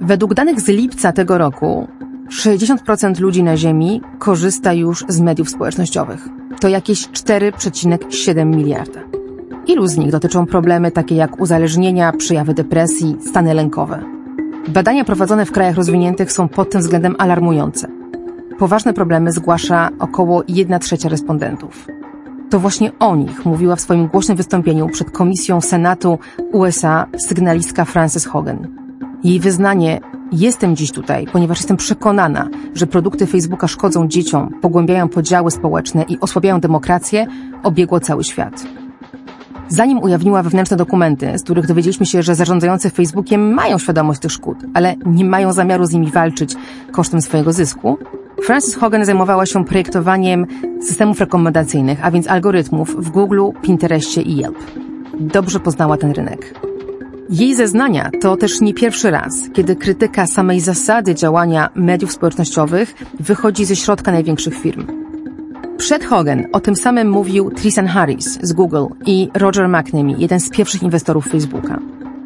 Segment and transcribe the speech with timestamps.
[0.00, 1.88] Według danych z lipca tego roku
[2.30, 6.28] 60% ludzi na Ziemi korzysta już z mediów społecznościowych.
[6.60, 9.00] To jakieś 4,7 miliarda.
[9.66, 14.02] Ilu z nich dotyczą problemy takie jak uzależnienia, przejawy depresji, stany lękowe?
[14.68, 17.88] Badania prowadzone w krajach rozwiniętych są pod tym względem alarmujące.
[18.58, 21.86] Poważne problemy zgłasza około 1 trzecia respondentów.
[22.50, 26.18] To właśnie o nich mówiła w swoim głośnym wystąpieniu przed Komisją Senatu
[26.52, 28.87] USA sygnalistka Frances Hogan.
[29.24, 30.00] Jej wyznanie
[30.32, 36.20] Jestem dziś tutaj, ponieważ jestem przekonana, że produkty Facebooka szkodzą dzieciom, pogłębiają podziały społeczne i
[36.20, 37.26] osłabiają demokrację,
[37.62, 38.66] obiegło cały świat.
[39.68, 44.58] Zanim ujawniła wewnętrzne dokumenty, z których dowiedzieliśmy się, że zarządzający Facebookiem mają świadomość tych szkód,
[44.74, 46.54] ale nie mają zamiaru z nimi walczyć
[46.92, 47.98] kosztem swojego zysku,
[48.42, 50.46] Frances Hogan zajmowała się projektowaniem
[50.80, 54.58] systemów rekomendacyjnych, a więc algorytmów w Google, Pinterestie i Yelp.
[55.20, 56.67] Dobrze poznała ten rynek.
[57.30, 63.64] Jej zeznania to też nie pierwszy raz, kiedy krytyka samej zasady działania mediów społecznościowych wychodzi
[63.64, 64.86] ze środka największych firm.
[65.78, 70.50] Przed Hogan o tym samym mówił Tristan Harris z Google i Roger McNamee, jeden z
[70.50, 71.78] pierwszych inwestorów Facebooka.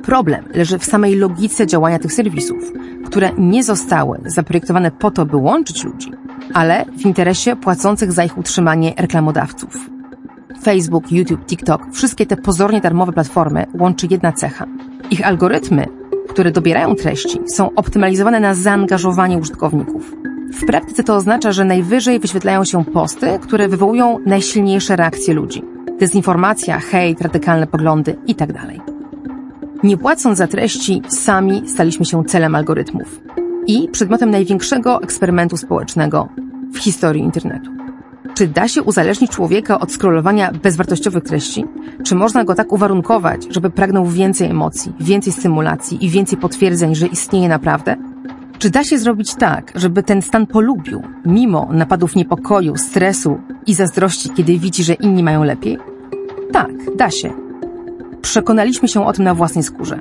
[0.03, 2.73] Problem leży w samej logice działania tych serwisów,
[3.07, 6.13] które nie zostały zaprojektowane po to, by łączyć ludzi,
[6.55, 9.92] ale w interesie płacących za ich utrzymanie reklamodawców.
[10.63, 14.67] Facebook, YouTube, TikTok, wszystkie te pozornie darmowe platformy łączy jedna cecha.
[15.11, 15.87] Ich algorytmy,
[16.29, 20.17] które dobierają treści, są optymalizowane na zaangażowanie użytkowników.
[20.53, 25.63] W praktyce to oznacza, że najwyżej wyświetlają się posty, które wywołują najsilniejsze reakcje ludzi.
[26.01, 28.61] Dezinformacja, hejt, radykalne poglądy itd.
[29.83, 33.21] Nie płacąc za treści, sami staliśmy się celem algorytmów
[33.67, 36.29] i przedmiotem największego eksperymentu społecznego
[36.73, 37.82] w historii internetu.
[38.35, 41.65] Czy da się uzależnić człowieka od scrollowania bezwartościowych treści?
[42.05, 47.07] Czy można go tak uwarunkować, żeby pragnął więcej emocji, więcej stymulacji i więcej potwierdzeń, że
[47.07, 47.97] istnieje naprawdę?
[48.59, 54.31] Czy da się zrobić tak, żeby ten stan polubił, mimo napadów niepokoju, stresu i zazdrości,
[54.31, 55.79] kiedy widzi, że inni mają lepiej?
[56.53, 57.33] Tak, da się.
[58.23, 59.99] Przekonaliśmy się o tym na własnej skórze.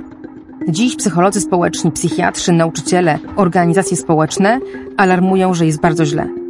[0.70, 4.60] Dziś psycholodzy społeczni, psychiatrzy, nauczyciele, organizacje społeczne
[4.98, 6.41] alarmują, że jest bardzo źle.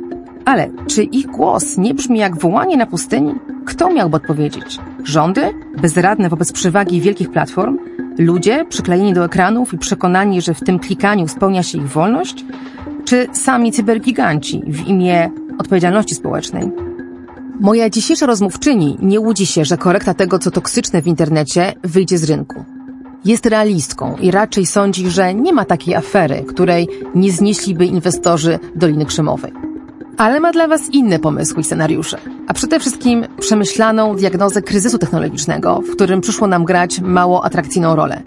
[0.45, 3.35] Ale czy ich głos nie brzmi jak wołanie na pustyni?
[3.65, 4.79] Kto miałby odpowiedzieć?
[5.03, 5.41] Rządy?
[5.81, 7.77] Bezradne wobec przewagi wielkich platform?
[8.17, 12.45] Ludzie przyklejeni do ekranów i przekonani, że w tym klikaniu spełnia się ich wolność?
[13.05, 16.71] Czy sami cybergiganci w imię odpowiedzialności społecznej?
[17.59, 22.23] Moja dzisiejsza rozmówczyni nie łudzi się, że korekta tego, co toksyczne w internecie, wyjdzie z
[22.23, 22.65] rynku.
[23.25, 29.05] Jest realistką i raczej sądzi, że nie ma takiej afery, której nie znieśliby inwestorzy Doliny
[29.05, 29.70] Krzemowej.
[30.21, 32.17] Ale ma dla Was inne pomysły i scenariusze.
[32.47, 38.21] A przede wszystkim przemyślaną diagnozę kryzysu technologicznego, w którym przyszło nam grać mało atrakcyjną rolę.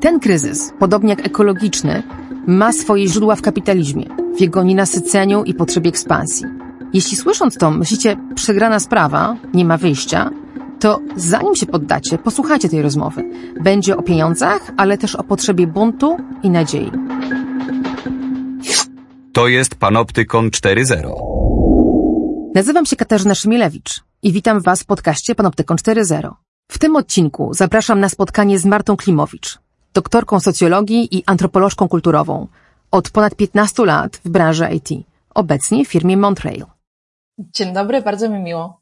[0.00, 2.02] Ten kryzys, podobnie jak ekologiczny,
[2.46, 6.46] ma swoje źródła w kapitalizmie, w jego nienasyceniu i potrzebie ekspansji.
[6.92, 10.30] Jeśli słysząc to myślicie przegrana sprawa, nie ma wyjścia,
[10.80, 13.24] to zanim się poddacie, posłuchajcie tej rozmowy.
[13.60, 16.90] Będzie o pieniądzach, ale też o potrzebie buntu i nadziei.
[19.36, 21.12] To jest Panoptykon 4.0.
[22.54, 26.30] Nazywam się Katarzyna Szymilewicz i witam Was w podcaście Panoptykon 4.0.
[26.70, 29.58] W tym odcinku zapraszam na spotkanie z Martą Klimowicz,
[29.94, 32.48] doktorką socjologii i antropolożką kulturową,
[32.90, 34.88] od ponad 15 lat w branży IT,
[35.34, 36.66] obecnie w firmie Montreal.
[37.38, 38.80] Dzień dobry, bardzo mi miło.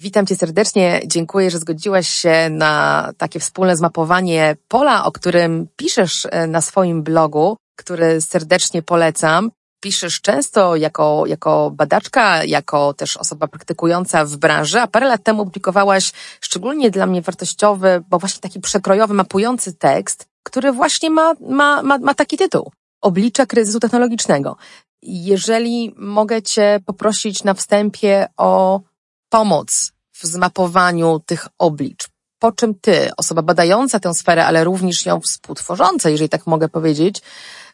[0.00, 1.00] Witam Cię serdecznie.
[1.06, 7.02] Dziękuję, że zgodziłaś się na takie wspólne zmapowanie pola, o którym piszesz e, na swoim
[7.02, 9.50] blogu, który serdecznie polecam.
[9.80, 15.44] Piszesz często jako, jako badaczka, jako też osoba praktykująca w branży, a parę lat temu
[15.44, 21.82] publikowałaś szczególnie dla mnie wartościowy, bo właśnie taki przekrojowy, mapujący tekst, który właśnie ma, ma,
[21.82, 22.72] ma, ma taki tytuł.
[23.00, 24.56] Oblicze kryzysu technologicznego.
[25.02, 28.80] Jeżeli mogę Cię poprosić na wstępie o
[29.28, 32.08] pomoc w zmapowaniu tych oblicz.
[32.38, 37.22] Po czym ty, osoba badająca tę sferę, ale również ją współtworząca, jeżeli tak mogę powiedzieć,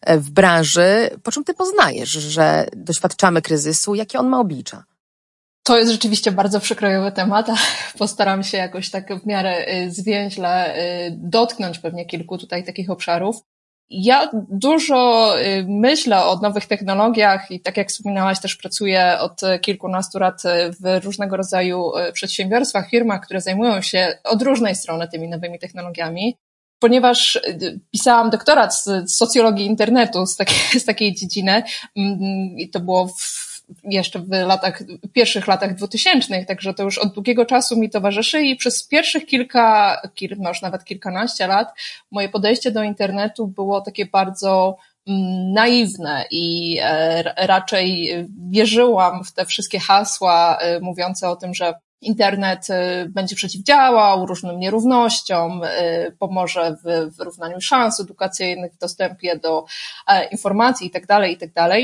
[0.01, 4.85] e, w branży, po czym ty poznajesz, że doświadczamy kryzysu, jakie on ma oblicza?
[5.63, 7.55] To jest rzeczywiście bardzo przekrojowy temat, a
[7.99, 13.37] postaram się jakoś tak w miarę y, zwięźle y, dotknąć pewnie kilku tutaj takich obszarów.
[13.91, 20.19] Ja dużo y, myślę o nowych technologiach i tak jak wspominałaś, też pracuję od kilkunastu
[20.19, 20.43] lat
[20.81, 26.37] w różnego rodzaju y, przedsiębiorstwach, firmach, które zajmują się od różnej strony tymi nowymi technologiami.
[26.79, 31.63] Ponieważ y, pisałam doktorat z socjologii internetu, z takiej, z takiej dziedziny,
[31.97, 32.21] mm,
[32.59, 33.54] i to było w
[33.85, 34.83] jeszcze w latach,
[35.13, 39.97] pierwszych latach dwutysięcznych, także to już od długiego czasu mi towarzyszy i przez pierwszych kilka,
[40.15, 41.69] kil, no już nawet kilkanaście lat
[42.11, 44.77] moje podejście do internetu było takie bardzo
[45.07, 48.17] mm, naiwne i e, raczej
[48.51, 54.61] wierzyłam w te wszystkie hasła e, mówiące o tym, że Internet y, będzie przeciwdziałał różnym
[54.61, 59.65] nierównościom, y, pomoże w wyrównaniu szans edukacyjnych, w dostępie do
[60.07, 61.53] e, informacji itd., tak itd.
[61.55, 61.81] Tak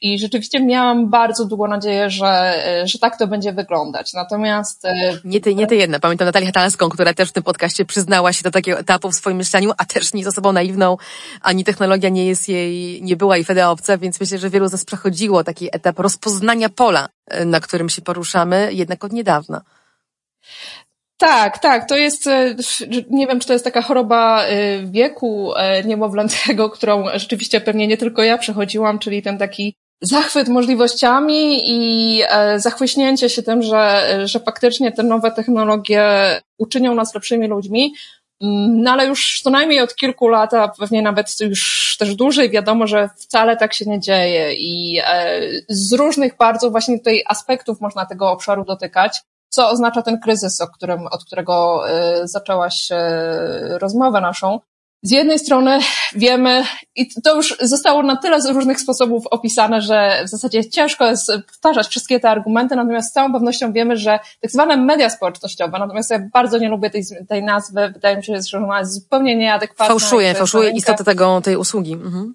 [0.00, 4.12] I rzeczywiście miałam bardzo długo nadzieję, że, y, że tak to będzie wyglądać.
[4.12, 4.86] Natomiast...
[5.24, 6.00] Nie ty, nie ty jedna.
[6.00, 9.36] Pamiętam Natalię Hatalską, która też w tym podcaście przyznała się do takiego etapu w swoim
[9.36, 10.96] myśleniu, a też nie jest osobą naiwną,
[11.40, 14.72] ani technologia nie jest jej, nie była i wtedy obca, więc myślę, że wielu z
[14.72, 17.08] nas przechodziło taki etap rozpoznania pola
[17.46, 19.59] na którym się poruszamy, jednak od niedawna.
[21.20, 22.54] Tak, tak, to jest, e,
[23.10, 27.96] nie wiem, czy to jest taka choroba e, wieku e, niemowlęcego, którą rzeczywiście pewnie nie
[27.96, 32.22] tylko ja przechodziłam, czyli ten taki zachwyt możliwościami i
[32.56, 36.04] zachwyśnięcie się tym, że, że faktycznie te nowe technologie
[36.58, 37.94] uczynią nas lepszymi ludźmi.
[38.42, 42.50] Mm, no ale już co najmniej od kilku lat, a pewnie nawet już też dłużej
[42.50, 45.00] wiadomo, że wcale tak się nie dzieje i
[45.68, 49.20] z różnych bardzo właśnie tutaj aspektów można tego obszaru dotykać
[49.50, 51.84] co oznacza ten kryzys, o którym, od którego
[52.22, 52.88] y, zaczęłaś
[53.80, 54.60] rozmowę naszą.
[55.02, 55.78] Z jednej strony
[56.14, 56.64] wiemy,
[56.96, 61.32] i to już zostało na tyle z różnych sposobów opisane, że w zasadzie ciężko jest
[61.46, 66.10] powtarzać wszystkie te argumenty, natomiast z całą pewnością wiemy, że tak zwane media społecznościowe, natomiast
[66.10, 69.86] ja bardzo nie lubię tej, tej nazwy, wydaje mi się, że ona jest zupełnie nieadekwatna.
[69.86, 71.92] Fałszuje, fałszuje istotę tego, tej usługi.
[71.92, 72.34] Mhm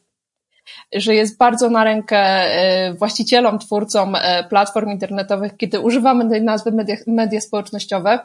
[0.93, 6.71] że jest bardzo na rękę e, właścicielom, twórcom e, platform internetowych, kiedy używamy tej nazwy
[6.71, 8.19] media, media społecznościowe.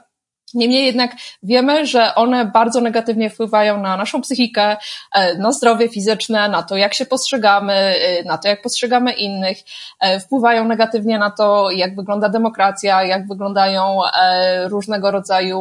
[0.54, 1.12] Niemniej jednak
[1.42, 4.76] wiemy, że one bardzo negatywnie wpływają na naszą psychikę,
[5.14, 9.58] e, na zdrowie fizyczne, na to, jak się postrzegamy, na to, jak postrzegamy innych,
[10.20, 14.00] wpływają negatywnie na to, jak wygląda demokracja, jak wyglądają
[14.66, 15.60] różnego rodzaju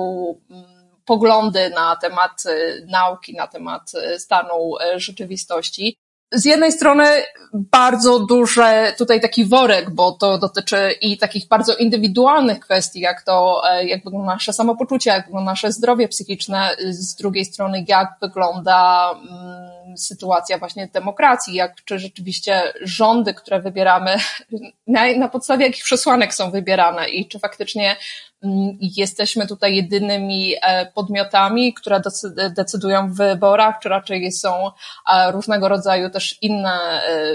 [0.52, 0.64] mm,
[1.06, 2.44] poglądy na temat
[2.88, 5.98] nauki, na temat stanu rzeczywistości
[6.32, 7.06] z jednej strony
[7.54, 8.62] bardzo duży
[8.98, 14.04] tutaj taki worek, bo to dotyczy i takich bardzo indywidualnych kwestii, jak to, e, jak
[14.04, 20.58] wygląda nasze samopoczucie, jak wygląda nasze zdrowie psychiczne, z drugiej strony jak wygląda mm, sytuacja
[20.58, 24.16] właśnie demokracji, jak czy rzeczywiście rządy, które wybieramy,
[24.88, 27.96] na, na podstawie jakich przesłanek są wybierane i czy faktycznie
[28.44, 32.02] Mm, jesteśmy tutaj jedynymi e, podmiotami, które
[32.56, 37.34] decydują w wyborach, czy raczej są e, różnego rodzaju też inne e,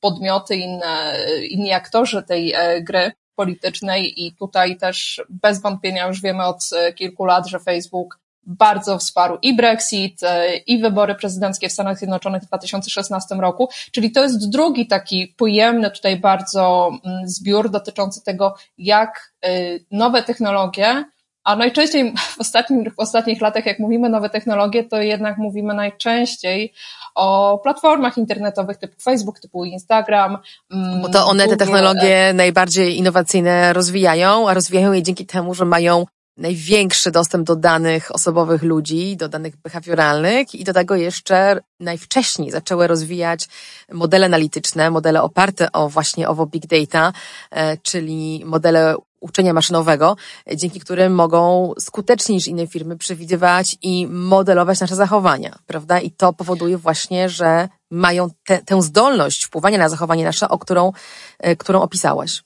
[0.00, 1.16] podmioty, inne,
[1.48, 6.60] inni aktorzy tej gry politycznej i tutaj też bez wątpienia już wiemy od
[6.94, 12.42] kilku lat, że Facebook bardzo wsparł i Brexit, e, i wybory prezydenckie w Stanach Zjednoczonych
[12.42, 18.54] w 2016 roku, czyli to jest drugi taki pojemny tutaj bardzo mm, zbiór dotyczący tego,
[18.78, 19.50] jak e,
[19.90, 21.04] nowe technologie,
[21.44, 26.72] a najczęściej w, ostatnim, w ostatnich latach, jak mówimy nowe technologie, to jednak mówimy najczęściej
[27.14, 30.38] o platformach internetowych typu Facebook, typu Instagram.
[30.70, 31.56] Mm, Bo to one Google.
[31.56, 36.04] te technologie najbardziej innowacyjne rozwijają, a rozwijają je dzięki temu, że mają
[36.36, 42.86] największy dostęp do danych osobowych ludzi, do danych behawioralnych i do tego jeszcze najwcześniej zaczęły
[42.86, 43.48] rozwijać
[43.92, 47.12] modele analityczne, modele oparte o właśnie owo big data,
[47.50, 50.16] e, czyli modele uczenia maszynowego,
[50.56, 56.00] dzięki którym mogą skuteczniej niż inne firmy przewidywać i modelować nasze zachowania, prawda?
[56.00, 60.92] I to powoduje właśnie, że mają te, tę zdolność wpływania na zachowanie nasze, o którą,
[61.38, 62.42] e, którą opisałaś.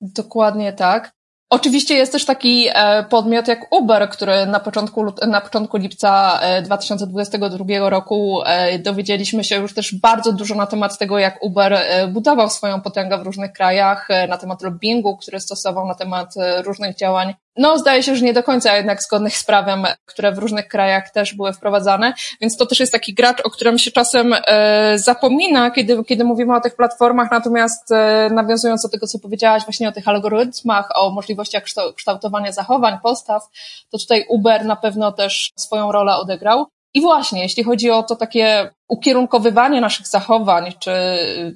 [0.00, 1.12] Dokładnie tak.
[1.50, 7.64] Oczywiście jest też taki e, podmiot jak Uber, który na początku, na początku lipca 2022
[7.68, 12.50] e, roku e, dowiedzieliśmy się już też bardzo dużo na temat tego, jak Uber budował
[12.50, 16.34] swoją potęgę w różnych krajach, na temat lobbingu, który stosował, na temat
[16.64, 20.38] różnych działań no, zdaje się, że nie do końca jednak zgodnych z prawem, które w
[20.38, 24.34] różnych krajach też były wprowadzane, więc to też jest taki gracz, o którym się czasem
[24.46, 29.64] e, zapomina, kiedy, kiedy mówimy o tych platformach, natomiast e, nawiązując do tego, co powiedziałaś
[29.64, 31.64] właśnie o tych algorytmach, o możliwościach
[31.96, 33.42] kształtowania zachowań, postaw,
[33.90, 36.66] to tutaj Uber na pewno też swoją rolę odegrał.
[36.94, 40.92] I właśnie, jeśli chodzi o to takie ukierunkowywanie naszych zachowań, czy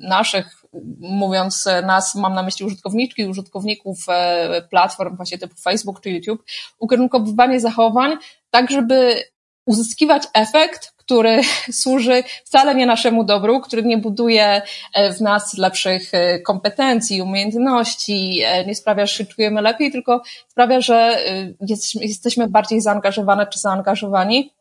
[0.00, 0.57] naszych
[1.00, 6.44] mówiąc nas, mam na myśli użytkowniczki, użytkowników e, platform właśnie typu Facebook czy YouTube,
[6.78, 8.16] ukierunkowywanie zachowań,
[8.50, 9.24] tak żeby
[9.66, 11.40] uzyskiwać efekt, który
[11.82, 14.62] służy wcale nie naszemu dobru, który nie buduje
[14.94, 21.20] e, w nas lepszych e, kompetencji, umiejętności, nie sprawia, że czujemy lepiej, tylko sprawia, że
[22.00, 24.57] jesteśmy bardziej zaangażowane czy zaangażowani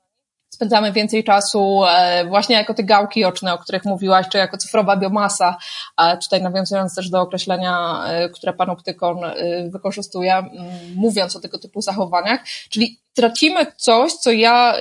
[0.50, 4.98] spędzamy więcej czasu e, właśnie jako te gałki oczne, o których mówiłaś, czy jako cyfrowa
[4.98, 5.58] biomasa,
[6.24, 9.34] tutaj nawiązując też do określenia, e, które pan Optykon e,
[9.70, 10.44] wykorzystuje,
[10.96, 14.74] mówiąc o tego typu zachowaniach, czyli tracimy coś, co ja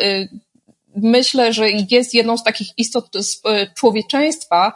[0.96, 3.10] myślę, że jest jedną z takich istot
[3.74, 4.72] człowieczeństwa,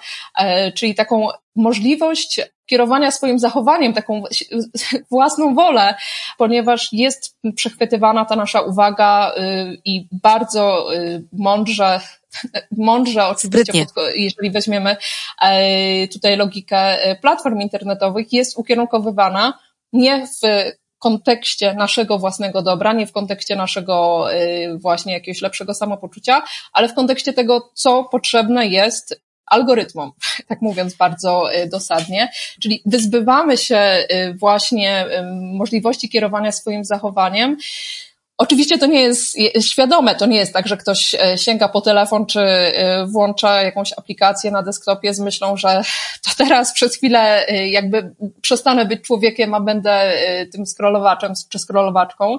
[0.75, 4.23] czyli taką możliwość kierowania swoim zachowaniem, taką
[5.11, 5.95] własną wolę,
[6.39, 10.89] ponieważ jest przechwytywana ta nasza uwaga y, i bardzo
[11.33, 12.01] mądrze
[12.77, 14.97] mądrze oczywiście, jeżeli weźmiemy
[15.43, 19.59] e, tutaj logikę e, platform internetowych, jest ukierunkowywana
[19.93, 20.41] nie w
[21.01, 26.43] kontekście naszego własnego dobra, nie w kontekście naszego e, właśnie jakiegoś lepszego samopoczucia,
[26.73, 30.13] ale w kontekście tego, co potrzebne jest algorytmom,
[30.49, 32.31] tak mówiąc bardzo y, dosadnie.
[32.63, 35.23] Czyli wyzbywamy się y, właśnie y,
[35.57, 37.57] możliwości kierowania swoim zachowaniem.
[38.43, 42.41] Oczywiście to nie jest świadome, to nie jest tak, że ktoś sięga po telefon czy
[43.07, 45.83] włącza jakąś aplikację na desktopie z myślą, że
[46.25, 50.13] to teraz przez chwilę jakby przestanę być człowiekiem, a będę
[50.53, 52.39] tym scrollowaczem czy scrollowaczką.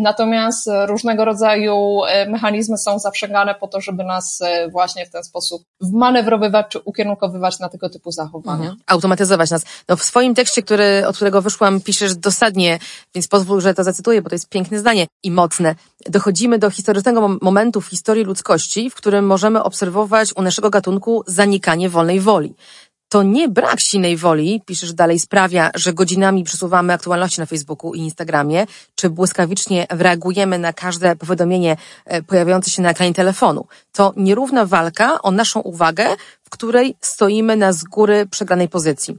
[0.00, 5.24] Natomiast różnego rodzaju e, mechanizmy są zaprzęgane po to, żeby nas e, właśnie w ten
[5.24, 8.60] sposób manewrowywać czy ukierunkowywać na tego typu zachowania.
[8.60, 8.76] Mhm.
[8.86, 9.64] Automatyzować nas.
[9.88, 12.78] No w swoim tekście, który, od którego wyszłam, piszesz dosadnie,
[13.14, 15.74] więc pozwól, że to zacytuję, bo to jest piękne zdanie i mocne.
[16.06, 21.88] Dochodzimy do historycznego momentu w historii ludzkości, w którym możemy obserwować u naszego gatunku zanikanie
[21.88, 22.54] wolnej woli
[23.12, 27.98] to nie brak silnej woli, piszesz dalej, sprawia, że godzinami przesuwamy aktualności na Facebooku i
[27.98, 33.66] Instagramie, czy błyskawicznie reagujemy na każde powiadomienie e, pojawiające się na ekranie telefonu.
[33.92, 39.18] To nierówna walka o naszą uwagę, w której stoimy na z góry przegranej pozycji.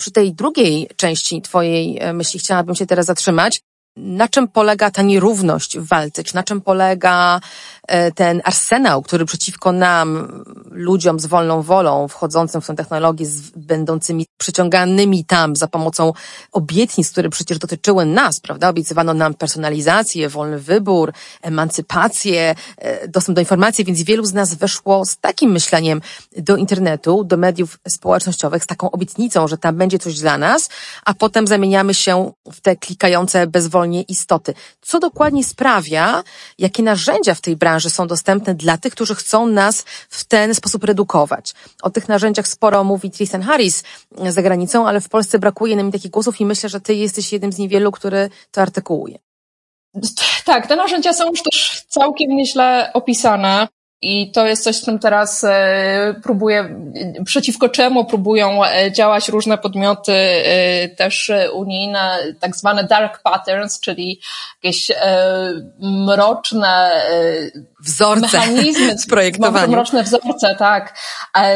[0.00, 3.60] Przy tej drugiej części Twojej e, myśli chciałabym się teraz zatrzymać,
[3.96, 6.24] na czym polega ta nierówność w walce?
[6.24, 7.40] Czy na czym polega
[8.14, 10.28] ten arsenał, który przeciwko nam,
[10.70, 16.12] ludziom z wolną wolą, wchodzącym w tę technologię, będącymi przyciąganymi tam za pomocą
[16.52, 18.68] obietnic, które przecież dotyczyły nas, prawda?
[18.68, 21.12] Obiecywano nam personalizację, wolny wybór,
[21.42, 26.00] emancypację, e, dostęp do informacji, więc wielu z nas weszło z takim myśleniem
[26.36, 30.68] do internetu, do mediów społecznościowych, z taką obietnicą, że tam będzie coś dla nas,
[31.04, 34.54] a potem zamieniamy się w te klikające bezwolne wolnie istoty.
[34.82, 36.22] Co dokładnie sprawia,
[36.58, 40.84] jakie narzędzia w tej branży są dostępne dla tych, którzy chcą nas w ten sposób
[40.84, 41.54] redukować?
[41.82, 43.82] O tych narzędziach sporo mówi Tristan Harris
[44.28, 47.52] za granicą, ale w Polsce brakuje nam takich głosów i myślę, że ty jesteś jednym
[47.52, 49.18] z niewielu, który to artykułuje.
[50.44, 53.68] Tak, te narzędzia są już też całkiem nieźle opisane.
[54.02, 56.80] I to jest coś, z czym teraz e, próbuję,
[57.24, 64.20] przeciwko czemu próbują e, działać różne podmioty, e, też unijne, tak zwane dark patterns, czyli
[64.62, 64.90] jakieś
[65.80, 66.90] mroczne
[67.80, 68.96] wzorce mechanizmy,
[69.68, 70.98] mroczne wzorce, tak,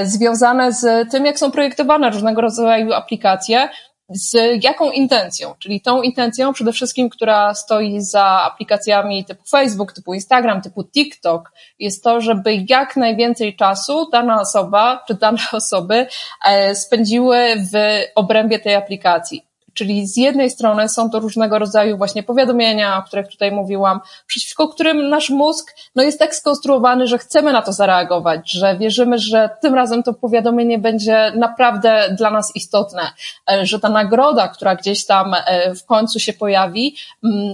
[0.03, 3.69] związane z tym, jak są projektowane różnego rodzaju aplikacje,
[4.09, 10.15] z jaką intencją, czyli tą intencją przede wszystkim, która stoi za aplikacjami typu Facebook, typu
[10.15, 16.07] Instagram, typu TikTok, jest to, żeby jak najwięcej czasu dana osoba czy dane osoby
[16.45, 19.46] e, spędziły w obrębie tej aplikacji.
[19.77, 24.69] Czyli z jednej strony są to różnego rodzaju właśnie powiadomienia, o których tutaj mówiłam, przeciwko
[24.69, 29.51] którym nasz mózg no, jest tak skonstruowany, że chcemy na to zareagować, że wierzymy, że
[29.63, 33.03] tym razem to powiadomienie będzie naprawdę dla nas istotne,
[33.51, 36.97] e, że ta nagroda, która gdzieś tam e, w końcu się pojawi,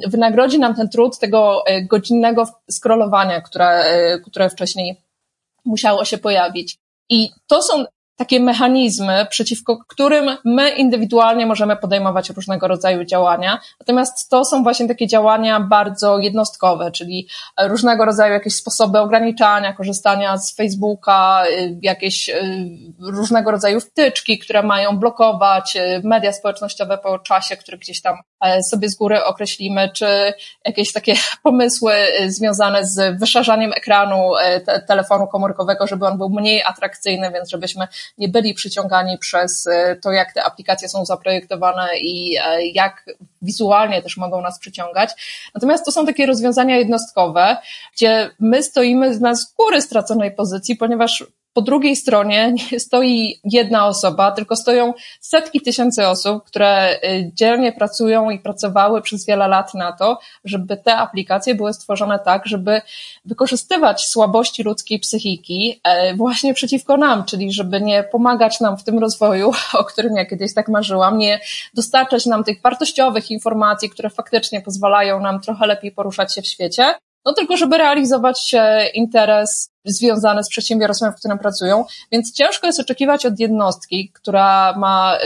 [0.07, 3.85] wynagrodzi nam ten trud tego e, godzinnego scrollowania, które,
[4.27, 5.01] które wcześniej
[5.65, 6.79] musiało się pojawić.
[7.11, 7.85] I to są
[8.23, 13.61] takie mechanizmy, przeciwko którym my indywidualnie możemy podejmować różnego rodzaju działania.
[13.81, 17.29] Natomiast to są właśnie takie działania bardzo jednostkowe, czyli
[17.63, 22.43] różnego rodzaju jakieś sposoby ograniczania korzystania z Facebooka, y, jakieś y,
[22.99, 28.21] różnego rodzaju wtyczki, które mają blokować y, media społecznościowe po czasie, który gdzieś tam e,
[28.71, 30.07] sobie z góry określimy, czy
[30.65, 31.93] jakieś takie pomysły
[32.27, 37.89] związane z wyszarzaniem ekranu e, te telefonu komórkowego, żeby on był mniej atrakcyjny, więc żebyśmy
[38.19, 43.07] nie byli przyciągani przez e, to, jak te aplikacje są zaprojektowane i e, jak
[43.43, 45.11] wizualnie też mogą nas przyciągać.
[45.55, 47.57] Natomiast to są takie rozwiązania jednostkowe,
[47.97, 53.87] gdzie my stoimy na z góry straconej pozycji, ponieważ po drugiej stronie nie stoi jedna
[53.87, 59.75] osoba, tylko stoją setki tysięcy osób, które y, dzielnie pracują i pracowały przez wiele lat
[59.75, 62.81] na to, żeby te aplikacje były stworzone tak, żeby
[63.25, 68.99] wykorzystywać słabości ludzkiej psychiki e, właśnie przeciwko nam, czyli żeby nie pomagać nam w tym
[68.99, 71.41] rozwoju, o którym ja kiedyś tak marzyłam, nie
[71.75, 76.95] dostarczać nam tych wartościowych informacji, które faktycznie pozwalają nam trochę lepiej poruszać się w świecie,
[77.25, 78.55] no tylko żeby realizować
[78.95, 81.85] interes związany z przedsiębiorstwem, w którym pracują.
[82.13, 85.19] Więc ciężko jest oczekiwać od jednostki, która ma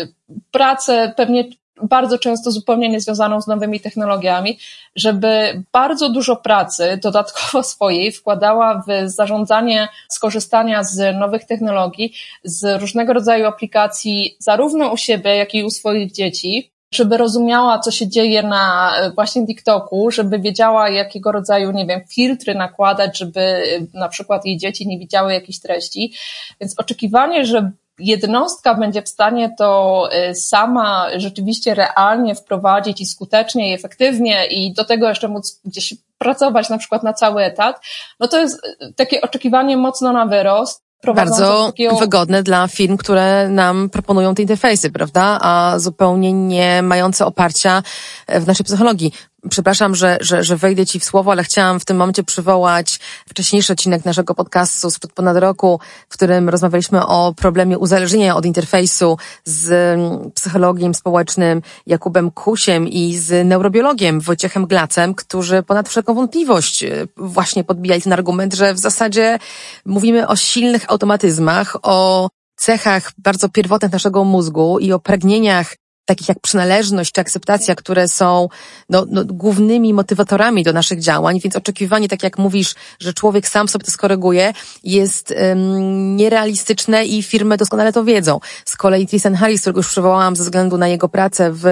[0.51, 1.45] pracę pewnie
[1.83, 4.59] bardzo często zupełnie niezwiązaną z nowymi technologiami,
[4.97, 12.13] żeby bardzo dużo pracy dodatkowo swojej wkładała w zarządzanie skorzystania z nowych technologii,
[12.45, 17.91] z różnego rodzaju aplikacji, zarówno u siebie, jak i u swoich dzieci, żeby rozumiała, co
[17.91, 23.63] się dzieje na właśnie TikToku, żeby wiedziała, jakiego rodzaju, nie wiem, filtry nakładać, żeby
[23.95, 26.13] na przykład jej dzieci nie widziały jakichś treści.
[26.61, 33.71] Więc oczekiwanie, że jednostka będzie w stanie to y, sama rzeczywiście realnie wprowadzić i skutecznie
[33.71, 37.81] i efektywnie i do tego jeszcze móc gdzieś pracować na przykład na cały etat,
[38.21, 38.63] no to jest
[38.97, 40.86] takie oczekiwanie mocno na wyrost.
[41.15, 41.97] Bardzo takiego...
[41.97, 45.39] wygodne dla firm, które nam proponują te interfejsy, prawda?
[45.43, 47.83] A zupełnie nie mające oparcia
[48.29, 49.13] w naszej psychologii
[49.51, 53.73] przepraszam, że, że, że wejdę Ci w słowo, ale chciałam w tym momencie przywołać wcześniejszy
[53.73, 59.71] odcinek naszego podcastu sprzed ponad roku, w którym rozmawialiśmy o problemie uzależnienia od interfejsu z
[59.73, 67.07] mm, psychologiem społecznym Jakubem Kusiem i z neurobiologiem Wojciechem Glacem, którzy ponad wszelką wątpliwość e,
[67.17, 69.39] właśnie podbijali ten argument, że w zasadzie
[69.85, 75.75] mówimy o silnych automatyzmach, o cechach bardzo pierwotnych naszego mózgu i o pragnieniach
[76.07, 78.49] takich jak przynależność czy akceptacja, które są
[78.91, 83.69] no, no, głównymi motywatorami do naszych działań, więc oczekiwanie, tak jak mówisz, że człowiek sam
[83.69, 84.53] sobie to skoryguje,
[84.85, 88.41] jest um, nierealistyczne i firmy doskonale to wiedzą.
[88.65, 91.67] Z kolei Tristan Harris, którego już przywołałam ze względu na jego pracę w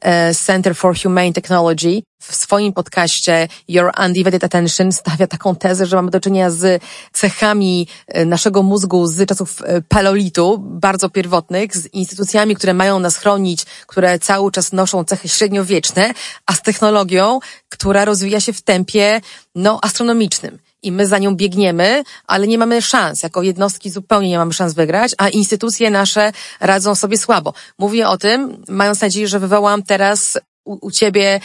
[0.00, 5.96] e, Center for Humane Technology, w swoim podcaście Your Undivided Attention stawia taką tezę, że
[5.96, 11.86] mamy do czynienia z cechami e, naszego mózgu z czasów e, paleolitu, bardzo pierwotnych, z
[11.86, 16.14] instytucjami, które mają nas chronić, które cały czas noszą cechy średniowieczne,
[16.46, 19.20] a z technologią, która rozwija się w tempie,
[19.54, 23.22] no, astronomicznym i my za nią biegniemy, ale nie mamy szans.
[23.22, 27.54] Jako jednostki zupełnie nie mamy szans wygrać, a instytucje nasze radzą sobie słabo.
[27.78, 31.40] Mówię o tym, mając nadzieję, że wywołam teraz u, u ciebie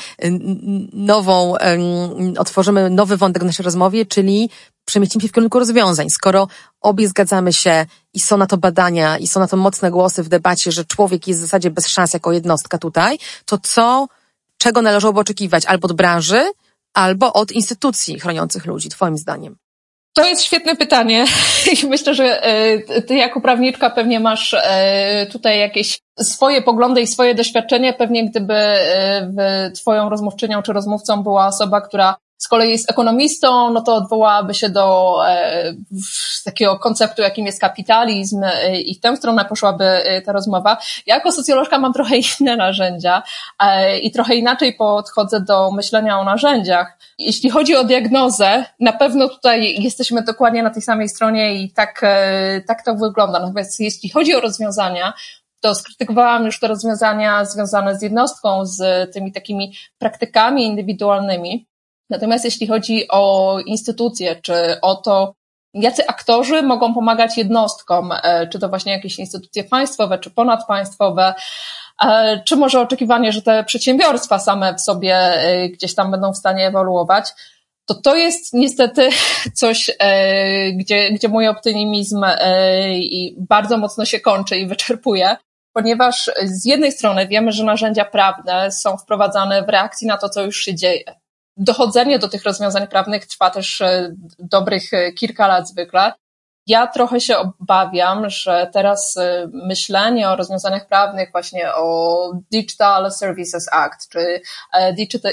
[0.94, 4.50] nową, um, otworzymy nowy wątek w naszej rozmowie, czyli
[4.86, 6.10] przemieścimy się w kierunku rozwiązań.
[6.10, 6.48] Skoro
[6.82, 10.30] obie zgadzamy się i są na to badania i są na to mocne głosy w
[10.30, 14.08] debacie, że człowiek jest w zasadzie bez szans jako jednostka tutaj, to co,
[14.58, 16.52] czego należałoby oczekiwać albo od branży,
[16.94, 19.56] albo od instytucji chroniących ludzi, twoim zdaniem?
[20.20, 21.26] To jest świetne pytanie
[21.90, 27.36] myślę, że e, ty jako prawniczka pewnie masz e, tutaj jakieś swoje poglądy i swoje
[27.36, 27.94] doświadczenie.
[27.94, 33.82] Pewnie gdyby e, twoją rozmówczynią czy rozmówcą była osoba, która z kolei jest ekonomistą, no
[33.82, 35.74] to odwołałaby się do e,
[36.46, 40.78] takiego konceptu, jakim jest kapitalizm e, i w tę stronę poszłaby e, ta rozmowa.
[41.06, 43.24] Ja jako socjolożka mam trochę inne narzędzia
[43.60, 46.98] e, i trochę inaczej podchodzę do myślenia o narzędziach.
[47.18, 52.00] Jeśli chodzi o diagnozę, na pewno tutaj jesteśmy dokładnie na tej samej stronie i tak,
[52.04, 53.40] e, tak to wygląda.
[53.40, 55.14] Natomiast jeśli chodzi o rozwiązania,
[55.62, 61.70] to skrytykowałam już te rozwiązania związane z jednostką, z tymi takimi praktykami indywidualnymi.
[62.10, 65.34] Natomiast jeśli chodzi o instytucje, czy o to,
[65.74, 71.34] jacy aktorzy mogą pomagać jednostkom, e, czy to właśnie jakieś instytucje państwowe, czy ponadpaństwowe,
[72.06, 76.38] e, czy może oczekiwanie, że te przedsiębiorstwa same w sobie e, gdzieś tam będą w
[76.38, 77.30] stanie ewoluować,
[77.86, 79.10] to to jest niestety
[79.54, 79.92] coś,
[80.74, 82.26] gdzie, gdzie mój optymizm
[83.38, 85.36] bardzo mocno się kończy i wyczerpuje,
[85.74, 90.42] ponieważ z jednej strony wiemy, że narzędzia prawne są wprowadzane w reakcji na to, co
[90.42, 91.04] już się dzieje
[91.60, 96.14] dochodzenie do tych rozwiązań prawnych trwa też e, dobrych e, kilka lat zwykle.
[96.68, 103.70] Ja trochę się obawiam, że teraz e, myślenie o rozwiązaniach prawnych, właśnie o Digital Services
[103.72, 104.42] Act czy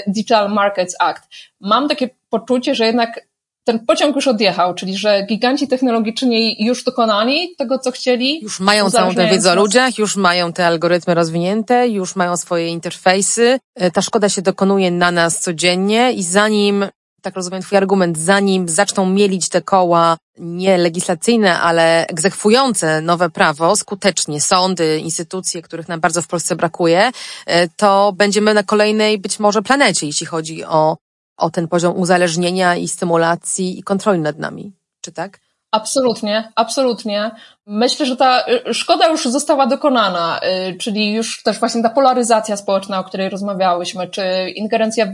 [0.07, 1.23] Digital Markets Act,
[1.61, 3.21] mam takie poczucie, że jednak
[3.67, 8.39] ten pociąg już odjechał, czyli że giganci technologiczni już dokonali tego, co chcieli.
[8.41, 12.67] Już mają całą tę wiedzę o ludziach, już mają te algorytmy rozwinięte, już mają swoje
[12.67, 13.59] interfejsy.
[13.75, 16.85] E, ta szkoda się dokonuje na nas codziennie i zanim
[17.21, 23.75] tak rozumiem twój argument, zanim zaczną mielić te koła nie legislacyjne, ale egzekwujące nowe prawo
[23.75, 27.11] skutecznie, sądy, instytucje, których nam bardzo w Polsce brakuje,
[27.45, 30.97] e, to będziemy na kolejnej być może planecie, jeśli chodzi o
[31.37, 34.73] o ten poziom uzależnienia i stymulacji i kontroli nad nami.
[35.01, 35.39] Czy tak?
[35.71, 37.31] Absolutnie, absolutnie.
[37.65, 42.57] Myślę, że ta y, szkoda już została dokonana, y, czyli już też właśnie ta polaryzacja
[42.57, 44.23] społeczna, o której rozmawiałyśmy, czy
[44.55, 45.11] ingerencja w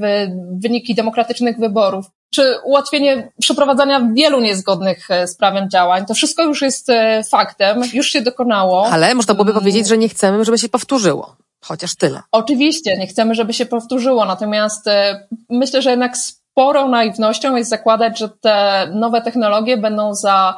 [0.62, 6.06] wyniki demokratycznych wyborów, czy ułatwienie przeprowadzania wielu niezgodnych e, z prawem działań.
[6.06, 8.88] To wszystko już jest e, faktem, już się dokonało.
[8.92, 9.62] Ale można byłoby mm.
[9.62, 11.36] powiedzieć, że nie chcemy, żeby się powtórzyło.
[11.64, 12.22] Chociaż tyle.
[12.32, 18.20] Oczywiście, nie chcemy, żeby się powtórzyło, natomiast e, myślę, że jednak sporą naiwnością jest zakładać,
[18.20, 20.58] że te nowe technologie będą za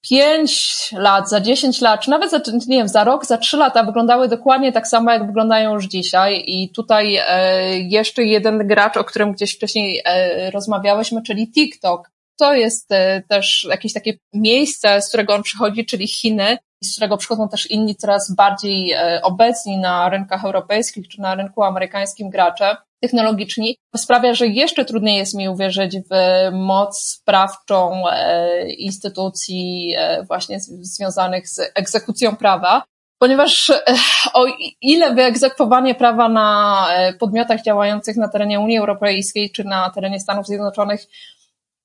[0.00, 3.82] pięć lat, za dziesięć lat, czy nawet za, nie wiem, za rok, za trzy lata
[3.82, 6.44] wyglądały dokładnie tak samo, jak wyglądają już dzisiaj.
[6.46, 12.10] I tutaj e, jeszcze jeden gracz, o którym gdzieś wcześniej e, rozmawiałyśmy, czyli TikTok.
[12.38, 17.16] To jest e, też jakieś takie miejsce, z którego on przychodzi, czyli Chiny, z którego
[17.16, 22.76] przychodzą też inni coraz bardziej e, obecni na rynkach europejskich czy na rynku amerykańskim gracze
[23.02, 26.14] technologiczni, sprawia, że jeszcze trudniej jest mi uwierzyć w
[26.52, 29.94] moc sprawczą e, instytucji
[30.26, 32.82] właśnie związanych z egzekucją prawa,
[33.18, 33.72] ponieważ
[34.34, 34.46] o
[34.80, 36.88] ile wyegzekwowanie prawa na
[37.20, 41.06] podmiotach działających na terenie Unii Europejskiej czy na terenie Stanów Zjednoczonych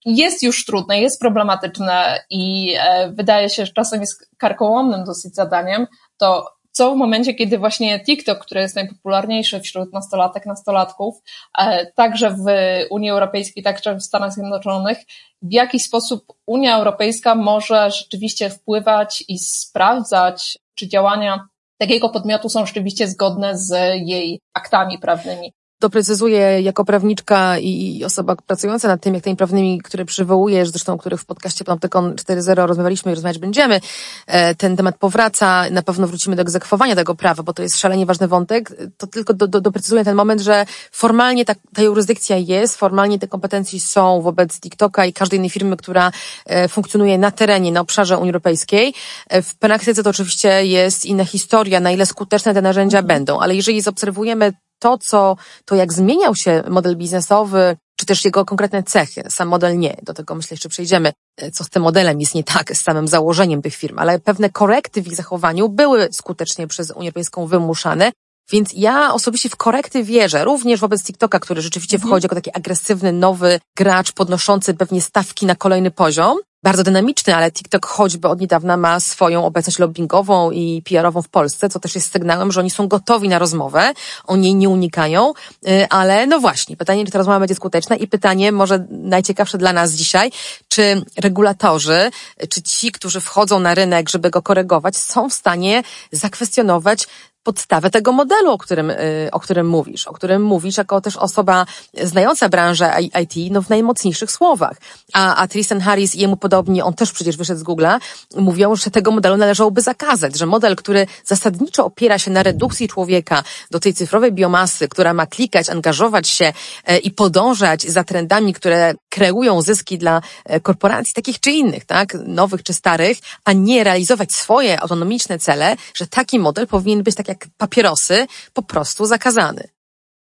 [0.06, 5.88] jest już trudne, jest problematyczne i e, wydaje się, że czasem jest karkołomnym dosyć zadaniem,
[6.18, 11.16] to co w momencie, kiedy właśnie TikTok, który jest najpopularniejszy wśród nastolatek, nastolatków,
[11.58, 12.46] e, także w
[12.90, 14.98] Unii Europejskiej, także w Stanach Zjednoczonych,
[15.42, 22.66] w jaki sposób Unia Europejska może rzeczywiście wpływać i sprawdzać, czy działania takiego podmiotu są
[22.66, 29.24] rzeczywiście zgodne z jej aktami prawnymi doprecyzuję jako prawniczka i osoba pracująca nad tym, jak
[29.24, 33.80] tymi prawnymi, które przywołujesz, zresztą których w podcaście Panoptykon 4.0 rozmawialiśmy i rozmawiać będziemy,
[34.28, 38.06] e, ten temat powraca, na pewno wrócimy do egzekwowania tego prawa, bo to jest szalenie
[38.06, 42.78] ważny wątek, to tylko do, do, doprecyzuję ten moment, że formalnie ta, ta jurysdykcja jest,
[42.78, 46.12] formalnie te kompetencje są wobec TikToka i każdej innej firmy, która
[46.46, 48.94] e, funkcjonuje na terenie, na obszarze Unii Europejskiej.
[49.30, 53.08] E, w praktyce to oczywiście jest inna historia, na ile skuteczne te narzędzia mhm.
[53.08, 54.54] będą, ale jeżeli zaobserwujemy
[54.84, 59.24] to, co, to jak zmieniał się model biznesowy, czy też jego konkretne cechy.
[59.30, 59.98] Sam model nie.
[60.04, 63.08] Do tego myślę jeszcze przejdziemy, e, co z tym modelem jest nie tak, z samym
[63.08, 68.12] założeniem tych firm, ale pewne korekty w ich zachowaniu były skutecznie przez Unię Europejską wymuszane.
[68.52, 72.10] Więc ja osobiście w korekty wierzę, również wobec TikToka, który rzeczywiście mhm.
[72.10, 77.52] wchodzi jako taki agresywny, nowy gracz, podnoszący pewnie stawki na kolejny poziom bardzo dynamiczny, ale
[77.52, 82.12] TikTok choćby od niedawna ma swoją obecność lobbyingową i PR-ową w Polsce, co też jest
[82.12, 83.94] sygnałem, że oni są gotowi na rozmowę,
[84.26, 85.34] oni jej nie unikają,
[85.68, 89.74] y, ale no właśnie, pytanie, czy ta rozmowa będzie skuteczna i pytanie może najciekawsze dla
[89.74, 90.32] nas dzisiaj,
[90.68, 92.12] czy regulatorzy,
[92.50, 97.08] czy ci, którzy wchodzą na rynek, żeby go korygować, są w stanie zakwestionować
[97.44, 101.66] podstawę tego modelu, o którym, y, o którym mówisz, o którym mówisz jako też osoba
[102.04, 104.78] znająca branżę IT no, w najmocniejszych słowach.
[105.14, 108.00] A, a Tristan Harris i jemu podobni, on też przecież wyszedł z Google'a,
[108.36, 113.44] mówią, że tego modelu należałoby zakazać, że model, który zasadniczo opiera się na redukcji człowieka
[113.72, 116.54] do tej cyfrowej biomasy, która ma klikać, angażować się
[116.86, 122.18] e, i podążać za trendami, które kreują zyski dla e, korporacji takich czy innych, tak,
[122.26, 127.28] nowych czy starych, a nie realizować swoje autonomiczne cele, że taki model powinien być tak
[127.28, 129.74] jak papierosy, po prostu zakazany.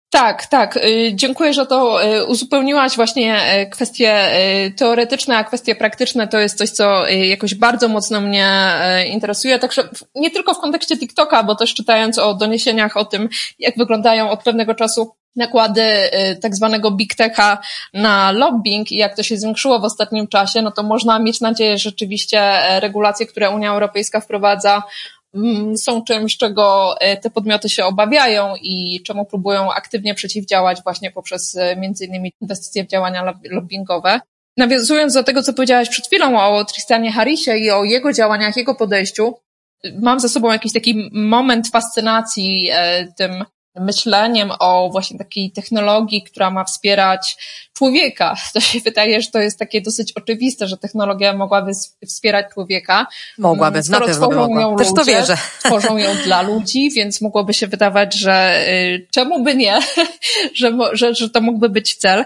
[0.10, 0.78] Tak, tak.
[0.78, 4.30] Y, dziękuję, że to y, uzupełniłaś właśnie y, kwestie
[4.78, 8.50] teoretyczne, a kwestie praktyczne to jest coś, co jakoś bardzo mocno mnie
[9.12, 9.60] interesuje.
[9.60, 14.30] Także nie tylko w kontekście TikToka, bo też czytając o doniesieniach o tym, jak wyglądają
[14.30, 15.82] od pewnego czasu nakłady
[16.41, 17.58] tak zwanego big techa
[17.93, 21.78] na lobbying i jak to się zwiększyło w ostatnim czasie, no to można mieć nadzieję,
[21.78, 24.84] że rzeczywiście regulacje, które Unia Europejska wprowadza,
[25.77, 31.55] są czymś, czego e, te podmioty się obawiają i czemu próbują aktywnie przeciwdziałać właśnie poprzez
[31.55, 34.19] e, między innymi inwestycje w działania lobbyingowe.
[34.57, 38.75] Nawiązując do tego, co powiedziałaś przed chwilą o Tristanie Harrisie i o jego działaniach, jego
[38.75, 39.33] podejściu,
[40.01, 43.45] mam za sobą jakiś taki moment fascynacji e, tym
[43.79, 47.37] myśleniem o właśnie takiej technologii, która ma wspierać
[47.73, 48.35] człowieka.
[48.53, 51.71] To się wydaje, że to jest takie dosyć oczywiste, że technologia mogłaby
[52.07, 53.07] wspierać człowieka.
[53.37, 55.37] Mogłaby, Skoro na pewno tworzą ją Też ludzie, to wierzę.
[55.65, 59.79] Tworzą ją dla ludzi, więc mogłoby się wydawać, że y, czemu by nie,
[60.59, 62.25] że, że, że to mógłby być cel.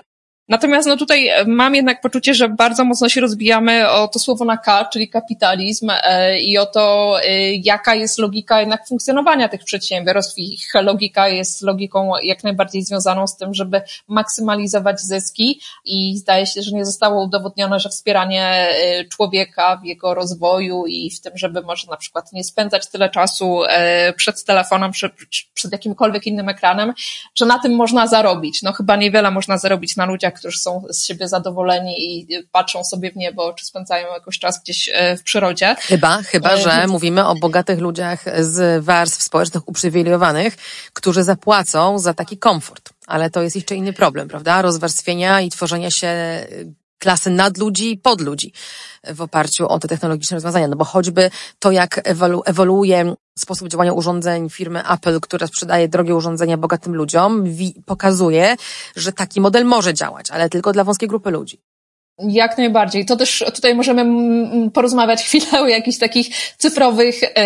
[0.49, 4.57] Natomiast no tutaj mam jednak poczucie, że bardzo mocno się rozbijamy o to słowo na
[4.57, 10.37] K, czyli kapitalizm e, i o to, e, jaka jest logika jednak funkcjonowania tych przedsiębiorstw.
[10.37, 16.61] Ich logika jest logiką jak najbardziej związaną z tym, żeby maksymalizować zyski i zdaje się,
[16.61, 21.61] że nie zostało udowodnione, że wspieranie e, człowieka w jego rozwoju i w tym, żeby
[21.61, 23.61] może na przykład nie spędzać tyle czasu
[24.15, 25.11] przed telefonem, przed,
[25.53, 26.93] przed jakimkolwiek innym ekranem,
[27.35, 28.61] że na tym można zarobić.
[28.63, 33.11] No chyba niewiele można zarobić na ludziach, którzy są z siebie zadowoleni i patrzą sobie
[33.11, 35.75] w niebo, czy spędzają jakoś czas gdzieś e, w przyrodzie.
[35.79, 40.57] Chyba, chyba, że e, mówimy o bogatych ludziach z warstw społecznych uprzywilejowanych,
[40.93, 42.89] którzy zapłacą za taki komfort.
[43.07, 44.61] Ale to jest jeszcze inny problem, prawda?
[44.61, 46.07] Rozwarstwienia i tworzenia się
[47.01, 48.53] klasy nadludzi i podludzi
[49.03, 50.67] w oparciu o te technologiczne rozwiązania.
[50.67, 56.15] No bo choćby to, jak ewolu ewoluuje sposób działania urządzeń firmy Apple, która sprzedaje drogie
[56.15, 57.45] urządzenia bogatym ludziom,
[57.85, 58.55] pokazuje,
[58.95, 61.61] że taki model może działać, ale tylko dla wąskiej grupy ludzi.
[62.27, 63.05] Jak najbardziej.
[63.05, 64.05] To też tutaj możemy
[64.69, 67.45] porozmawiać chwilę o jakichś takich cyfrowych e,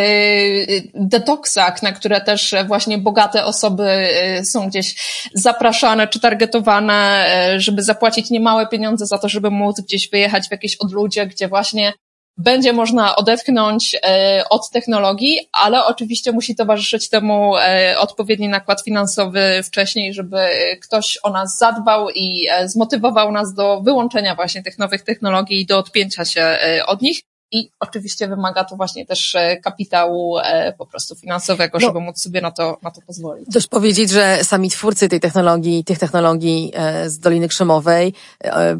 [0.93, 4.95] detoksach, na które też właśnie bogate osoby e, są gdzieś
[5.33, 10.51] zapraszane czy targetowane, e, żeby zapłacić niemałe pieniądze za to, żeby móc gdzieś wyjechać w
[10.51, 11.93] jakieś odludzie, gdzie właśnie
[12.37, 19.61] będzie można odetchnąć e, od technologii, ale oczywiście musi towarzyszyć temu e, odpowiedni nakład finansowy
[19.63, 20.37] wcześniej, żeby
[20.81, 25.65] ktoś o nas zadbał i e, zmotywował nas do wyłączenia właśnie tych nowych technologii i
[25.65, 27.19] do odpięcia się od nich.
[27.51, 32.21] I oczywiście wymaga to właśnie też e, kapitału e, po prostu finansowego, no, żeby móc
[32.21, 33.47] sobie na to, na to pozwolić.
[33.49, 38.13] Dość powiedzieć, że sami twórcy tej technologii, tych technologii e, z Doliny Krzemowej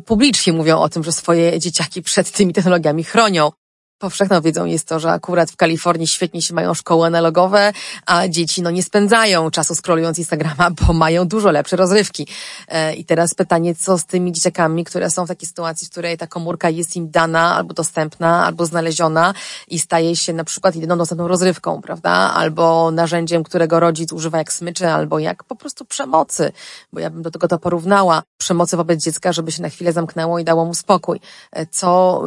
[0.06, 3.52] publicznie mówią o tym, że swoje dzieciaki przed tymi technologiami chronią
[3.98, 7.74] powszechną wiedzą jest to, że akurat w Kalifornii świetnie się mają szkoły analogowe,
[8.06, 12.28] a dzieci no nie spędzają czasu scrollując Instagrama, bo mają dużo lepsze rozrywki.
[12.68, 16.18] E, I teraz pytanie, co z tymi dzieciakami, które są w takiej sytuacji, w której
[16.18, 19.34] ta komórka jest im dana, albo dostępna, albo znaleziona
[19.68, 22.12] i staje się na przykład jedyną dostępną rozrywką, prawda?
[22.12, 26.52] Albo narzędziem, którego rodzic używa jak smyczy, albo jak po prostu przemocy,
[26.94, 28.24] bo ja bym do tego to porównała.
[28.38, 31.20] Przemocy wobec dziecka, żeby się na chwilę zamknęło i dało mu spokój.
[31.52, 32.24] E, co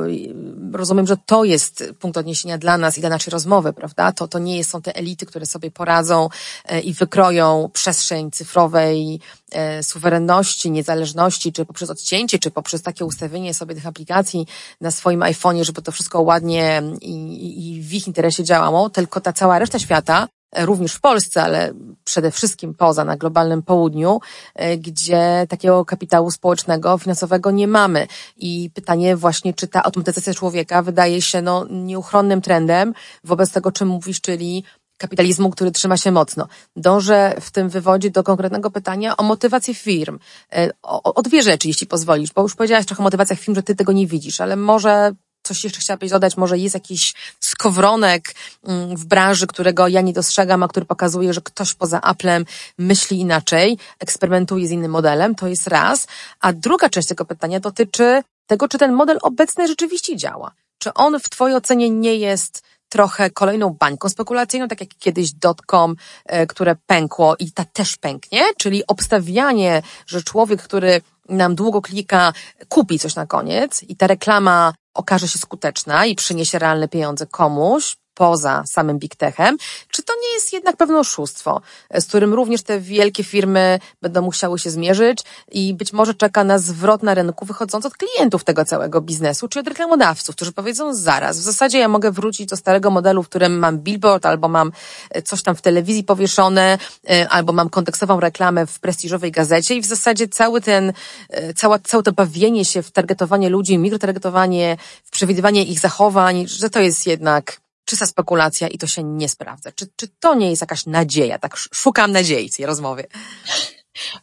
[0.72, 4.12] rozumiem, że to jest jest punkt odniesienia dla nas i dla naszej rozmowy, prawda?
[4.12, 6.28] To, to nie są te elity, które sobie poradzą
[6.64, 9.20] e, i wykroją przestrzeń cyfrowej
[9.52, 14.46] e, suwerenności, niezależności, czy poprzez odcięcie, czy poprzez takie ustawienie sobie tych aplikacji
[14.80, 19.32] na swoim iPhone'ie, żeby to wszystko ładnie i, i w ich interesie działało, tylko ta
[19.32, 21.72] cała reszta świata również w Polsce, ale
[22.04, 24.20] przede wszystkim poza, na globalnym południu,
[24.54, 28.06] e, gdzie takiego kapitału społecznego, finansowego nie mamy.
[28.36, 33.88] I pytanie właśnie, czy ta automatyzacja człowieka wydaje się no, nieuchronnym trendem wobec tego, czym
[33.88, 34.64] mówisz, czyli
[34.98, 36.48] kapitalizmu, który trzyma się mocno.
[36.76, 40.18] Dążę w tym wywodzie do konkretnego pytania o motywację firm.
[40.52, 43.62] E, o, o dwie rzeczy, jeśli pozwolisz, bo już powiedziałaś trochę o motywacjach firm, że
[43.62, 45.12] ty tego nie widzisz, ale może
[45.48, 46.36] coś jeszcze chciałabyś dodać?
[46.36, 48.34] Może jest jakiś skowronek
[48.64, 52.44] mm, w branży, którego ja nie dostrzegam, a który pokazuje, że ktoś poza Applem
[52.78, 55.34] myśli inaczej, eksperymentuje z innym modelem?
[55.34, 56.06] To jest raz.
[56.40, 60.52] A druga część tego pytania dotyczy tego, czy ten model obecny rzeczywiście działa.
[60.78, 65.96] Czy on w Twojej ocenie nie jest trochę kolejną bańką spekulacyjną, tak jak kiedyś dotcom,
[66.26, 72.32] e, które pękło i ta też pęknie, czyli obstawianie, że człowiek, który nam długo klika,
[72.68, 77.96] kupi coś na koniec i ta reklama okaże się skuteczna i przyniesie realne pieniądze komuś,
[78.18, 79.56] poza samym Big Techem,
[79.90, 81.60] czy to nie jest jednak pewne oszustwo,
[81.94, 86.58] z którym również te wielkie firmy będą musiały się zmierzyć i być może czeka na
[86.58, 91.38] zwrot na rynku wychodząc od klientów tego całego biznesu, czy od reklamodawców, którzy powiedzą zaraz,
[91.38, 94.72] w zasadzie ja mogę wrócić do starego modelu, w którym mam billboard, albo mam
[95.10, 96.78] e, coś tam w telewizji powieszone,
[97.10, 100.92] e, albo mam kontekstową reklamę w prestiżowej gazecie i w zasadzie cały ten,
[101.30, 106.70] e, cała, całe to bawienie się w targetowanie ludzi, mikrotargetowanie, w przewidywanie ich zachowań, że
[106.70, 109.72] to jest jednak czysta spekulacja i to się nie sprawdza.
[109.72, 111.38] Czy, czy to nie jest jakaś nadzieja?
[111.38, 113.04] Tak szukam nadziei w tej rozmowie.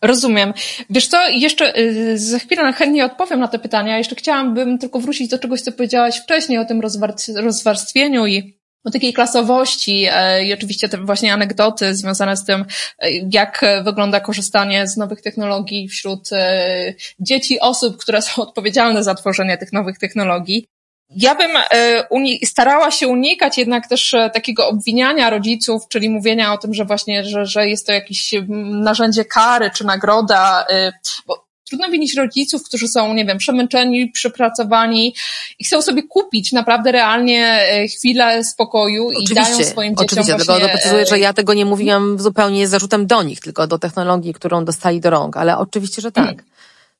[0.01, 0.54] Rozumiem.
[0.89, 3.97] Wiesz co, jeszcze y, za chwilę chętnie odpowiem na te pytania.
[3.97, 6.82] Jeszcze chciałabym tylko wrócić do czegoś, co powiedziałaś wcześniej o tym
[7.36, 12.65] rozwarstwieniu i o takiej klasowości e, i oczywiście te właśnie anegdoty związane z tym,
[12.99, 19.15] e, jak wygląda korzystanie z nowych technologii wśród e, dzieci, osób, które są odpowiedzialne za
[19.15, 20.67] tworzenie tych nowych technologii.
[21.10, 22.08] Ja bym e,
[22.46, 27.26] starała się unikać jednak też e, takiego obwiniania rodziców, czyli mówienia o tym, że właśnie,
[27.26, 28.36] że, że jest to jakieś
[28.72, 30.91] narzędzie kary czy nagroda, e,
[31.28, 35.15] bo trudno winić rodziców, którzy są, nie wiem, przemęczeni, przepracowani
[35.60, 37.60] i chcą sobie kupić naprawdę realnie
[37.98, 40.46] chwilę spokoju oczywiście, i dają swoim dzieciom Oczywiście, właśnie...
[40.46, 44.34] dlatego doprecyzuję, że ja tego nie mówiłam zupełnie z zarzutem do nich, tylko do technologii,
[44.34, 46.26] którą dostali do rąk, ale oczywiście, że tak.
[46.26, 46.46] Hmm.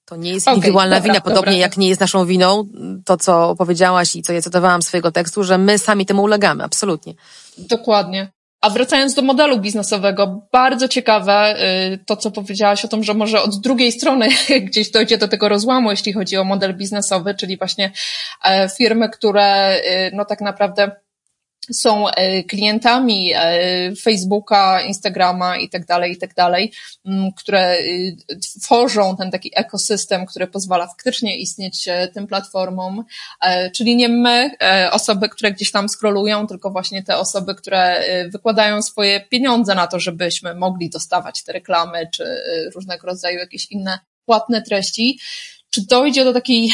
[0.06, 1.62] To nie jest indywidualna okay, wina, podobnie dobra.
[1.62, 2.68] jak nie jest naszą winą
[3.06, 7.13] to, co powiedziałaś i co ja cytowałam swojego tekstu, że my sami temu ulegamy, absolutnie.
[7.58, 8.32] Dokładnie.
[8.62, 11.56] A wracając do modelu biznesowego, bardzo ciekawe
[11.94, 14.30] y, to, co powiedziałaś o tym, że może od drugiej strony
[14.68, 17.91] gdzieś dojdzie do tego rozłamu, jeśli chodzi o model biznesowy, czyli właśnie
[18.44, 20.91] e, firmy, które y, no tak naprawdę
[21.73, 26.71] są e, klientami e, Facebooka, Instagrama i tak dalej, i tak dalej,
[27.38, 27.78] które e,
[28.62, 33.04] tworzą ten taki ekosystem, który pozwala faktycznie istnieć tym platformom,
[33.75, 34.51] czyli nie my,
[34.91, 39.99] osoby, które gdzieś tam scrollują, tylko właśnie te osoby, które wykładają swoje pieniądze na to,
[39.99, 42.25] żebyśmy mogli dostawać te reklamy, czy
[42.75, 45.19] różnego rodzaju jakieś inne płatne treści.
[45.69, 46.71] Czy dojdzie do takiej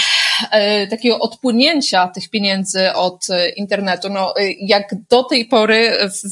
[0.90, 4.10] takiego odpłynięcia tych pieniędzy od e, internetu.
[4.10, 6.30] No, e, jak do tej pory w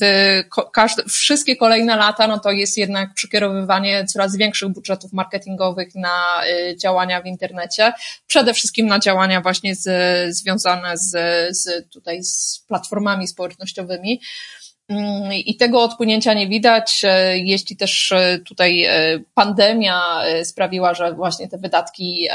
[0.74, 6.42] każde, wszystkie kolejne lata, no to jest jednak przekierowywanie coraz większych budżetów marketingowych na
[6.78, 7.94] działania w internecie.
[8.28, 9.90] Przede wszystkim na działania właśnie z,
[10.36, 11.12] związane z,
[11.58, 14.22] z tutaj z platformami społecznościowymi.
[14.90, 20.02] Mm, I tego odpłynięcia nie widać, e, jeśli też e, tutaj e, pandemia
[20.44, 22.28] sprawiła, że właśnie te wydatki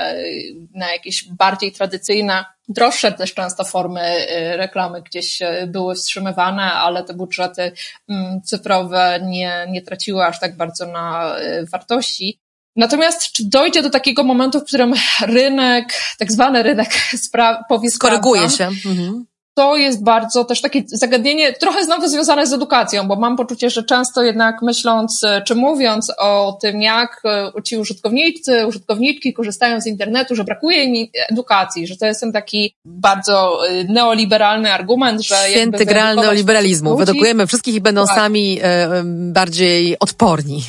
[0.74, 7.72] na jakieś bardziej tradycyjne, droższe też często formy reklamy gdzieś były wstrzymywane, ale te budżety
[8.08, 11.36] mm, cyfrowe nie, nie traciły aż tak bardzo na
[11.72, 12.38] wartości.
[12.76, 14.94] Natomiast czy dojdzie do takiego momentu, w którym
[15.26, 16.90] rynek, tak zwany rynek
[17.26, 18.64] spra- powie Skoryguje się.
[18.64, 23.70] Mhm to jest bardzo też takie zagadnienie, trochę znowu związane z edukacją, bo mam poczucie,
[23.70, 29.80] że często jednak myśląc, e, czy mówiąc o tym, jak e, ci użytkownicy, użytkowniczki korzystają
[29.80, 35.22] z internetu, że brakuje im edukacji, że to jest ten taki bardzo e, neoliberalny argument,
[35.22, 36.98] że Święty gral neoliberalizmu.
[36.98, 38.16] Ludzi, wszystkich i będą tak.
[38.16, 38.60] sami
[39.04, 40.62] bardziej odporni.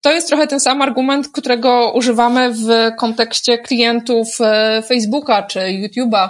[0.00, 4.38] To jest trochę ten sam argument, którego używamy w kontekście klientów
[4.88, 6.28] Facebooka czy YouTube'a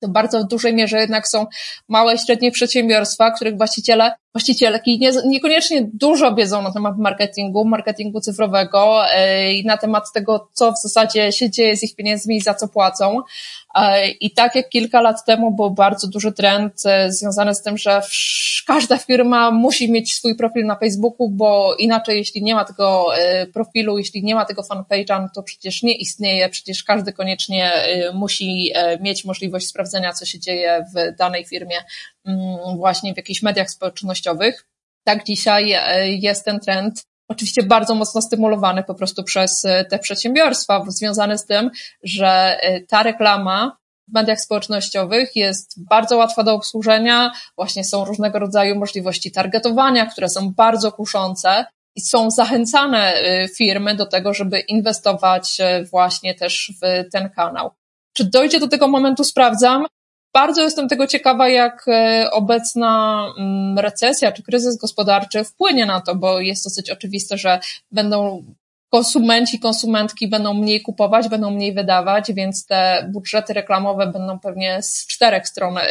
[0.00, 1.46] to bardzo w dużej mierze jednak są
[1.88, 8.20] małe i średnie przedsiębiorstwa, których właściciele, właścicielki nie, niekoniecznie dużo wiedzą na temat marketingu, marketingu
[8.20, 12.40] cyfrowego e, i na temat tego, co w zasadzie się dzieje z ich pieniędzmi i
[12.40, 13.20] za co płacą.
[13.74, 17.78] E, I tak jak kilka lat temu był bardzo duży trend e, związany z tym,
[17.78, 18.02] że
[18.66, 23.06] każda firma musi mieć swój profil na Facebooku, bo inaczej jeśli nie ma tego
[23.54, 27.72] profilu, jeśli nie ma tego fanpage'a, no to przecież nie istnieje, przecież każdy koniecznie
[28.14, 31.76] musi mieć możliwość sprawdzenia, co się dzieje w danej firmie
[32.76, 34.66] właśnie w jakichś mediach społecznościowych.
[35.04, 35.80] Tak dzisiaj
[36.20, 41.46] jest ten trend oczywiście bardzo mocno stymulowany po prostu przez e, te przedsiębiorstwa, związany z
[41.46, 41.70] tym,
[42.02, 43.76] że e, ta reklama
[44.08, 50.28] w mediach społecznościowych jest bardzo łatwa do obsłużenia, właśnie są różnego rodzaju możliwości targetowania, które
[50.28, 51.64] są bardzo kuszące
[51.96, 55.58] i są zachęcane e, firmy do tego, żeby inwestować
[55.90, 57.70] właśnie też w ten kanał.
[58.12, 59.86] Czy dojdzie do tego momentu, sprawdzam.
[60.34, 66.14] Bardzo jestem tego ciekawa, jak e, obecna mm, recesja czy kryzys gospodarczy wpłynie na to,
[66.14, 67.60] bo jest dosyć oczywiste, że
[67.92, 68.44] będą
[68.90, 75.06] konsumenci, konsumentki będą mniej kupować, będą mniej wydawać, więc te budżety reklamowe będą pewnie z
[75.06, 75.82] czterech stron e,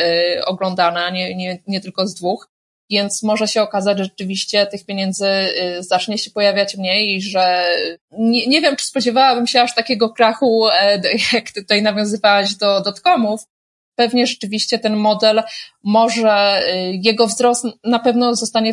[0.46, 2.50] oglądane, a nie, nie, nie tylko z dwóch.
[2.92, 7.66] Więc może się okazać, że rzeczywiście tych pieniędzy e, zacznie się pojawiać mniej i że
[8.12, 10.68] nie, nie wiem, czy spodziewałabym się aż takiego krachu,
[11.34, 13.42] jak tutaj nawiązywałaś do dotkomów,
[14.00, 15.44] pewnie rzeczywiście ten model
[15.84, 18.72] może, y, jego wzrost na pewno zostanie,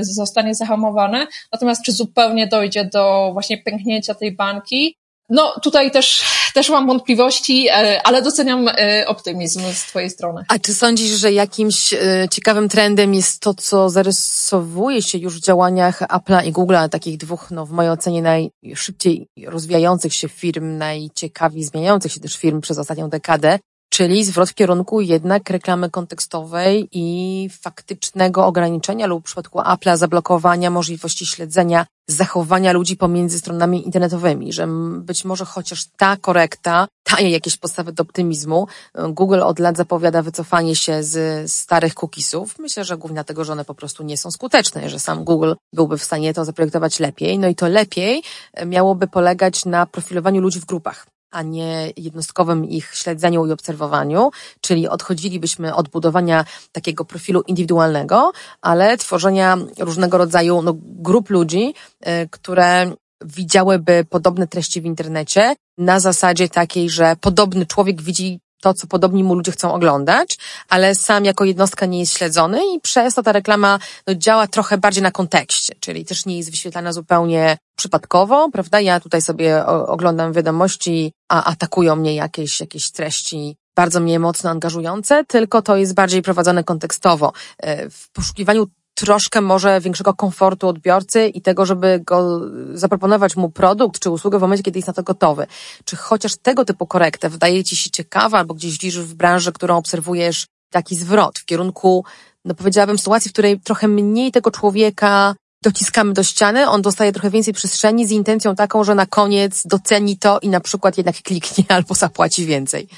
[0.00, 4.96] zostanie zahamowany, natomiast czy zupełnie dojdzie do właśnie pęknięcia tej banki,
[5.32, 10.44] no, tutaj też, też mam wątpliwości, e, ale doceniam e, optymizm z Twojej strony.
[10.48, 11.98] A czy sądzisz, że jakimś e,
[12.30, 17.50] ciekawym trendem jest to, co zarysowuje się już w działaniach Apple'a i Google'a, takich dwóch,
[17.50, 23.08] no w mojej ocenie najszybciej rozwijających się firm, najciekawiej zmieniających się też firm przez ostatnią
[23.08, 23.58] dekadę,
[23.92, 30.70] czyli zwrot w kierunku jednak reklamy kontekstowej i faktycznego ograniczenia lub w przypadku Apple'a zablokowania
[30.70, 37.56] możliwości śledzenia zachowania ludzi pomiędzy stronami internetowymi, że być może chociaż ta korekta daje jakieś
[37.56, 38.66] podstawy do optymizmu.
[39.08, 42.58] Google od lat zapowiada wycofanie się z starych cookiesów.
[42.58, 45.98] Myślę, że głównie dlatego, że one po prostu nie są skuteczne, że sam Google byłby
[45.98, 47.38] w stanie to zaprojektować lepiej.
[47.38, 48.22] No i to lepiej
[48.66, 54.88] miałoby polegać na profilowaniu ludzi w grupach a nie jednostkowym ich śledzeniu i obserwowaniu, czyli
[54.88, 61.74] odchodzilibyśmy od budowania takiego profilu indywidualnego, ale tworzenia różnego rodzaju no, grup ludzi,
[62.06, 62.92] y, które
[63.24, 69.24] widziałyby podobne treści w internecie na zasadzie takiej, że podobny człowiek widzi to, co podobni
[69.24, 73.32] mu ludzie chcą oglądać, ale sam jako jednostka nie jest śledzony i przez to ta
[73.32, 78.80] reklama no, działa trochę bardziej na kontekście, czyli też nie jest wyświetlana zupełnie przypadkowo, prawda?
[78.80, 85.24] Ja tutaj sobie oglądam wiadomości, a atakują mnie jakieś, jakieś treści bardzo mnie mocno angażujące,
[85.24, 87.32] tylko to jest bardziej prowadzone kontekstowo.
[87.58, 92.40] E, w poszukiwaniu troszkę może większego komfortu odbiorcy i tego, żeby go
[92.74, 95.46] zaproponować mu produkt czy usługę w momencie, kiedy jest na to gotowy.
[95.84, 99.76] Czy chociaż tego typu korektę wydaje Ci się ciekawa albo gdzieś widzisz w branży, którą
[99.76, 102.04] obserwujesz taki zwrot w kierunku,
[102.44, 107.30] no powiedziałabym, sytuacji, w której trochę mniej tego człowieka dociskamy do ściany, on dostaje trochę
[107.30, 111.64] więcej przestrzeni z intencją taką, że na koniec doceni to i na przykład jednak kliknie
[111.76, 112.88] albo zapłaci więcej.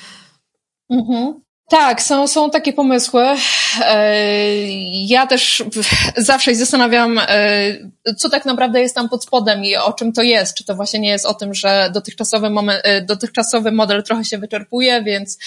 [0.90, 1.40] Mhm.
[1.68, 3.22] Tak, są, są takie pomysły.
[3.84, 4.16] E,
[4.90, 5.64] ja też
[6.16, 10.22] zawsze się zastanawiam, e, co tak naprawdę jest tam pod spodem i o czym to
[10.22, 10.56] jest.
[10.56, 14.38] Czy to właśnie nie jest o tym, że dotychczasowy, moment, e, dotychczasowy model trochę się
[14.38, 15.38] wyczerpuje, więc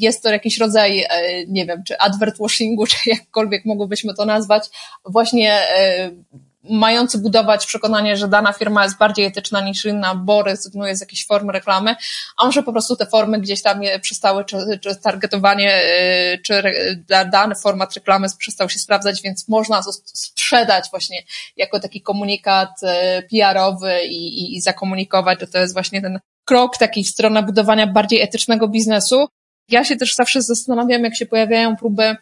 [0.00, 1.06] jest to jakiś rodzaj,
[1.48, 4.64] nie wiem, czy advert washingu, czy jakkolwiek mogłybyśmy to nazwać,
[5.04, 5.60] właśnie
[6.70, 11.26] mający budować przekonanie, że dana firma jest bardziej etyczna niż inna, bo rezygnuje z jakiejś
[11.26, 11.96] formy reklamy,
[12.36, 15.82] a może po prostu te formy gdzieś tam przestały, czy, czy targetowanie,
[16.34, 16.62] y, czy
[17.32, 21.22] dany format reklamy przestał się sprawdzać, więc można to sprzedać właśnie
[21.56, 26.76] jako taki komunikat y, PR-owy i, i, i zakomunikować, że to jest właśnie ten krok
[26.76, 29.26] takiej strony budowania bardziej etycznego biznesu.
[29.68, 32.16] Ja się też zawsze zastanawiam, jak się pojawiają próby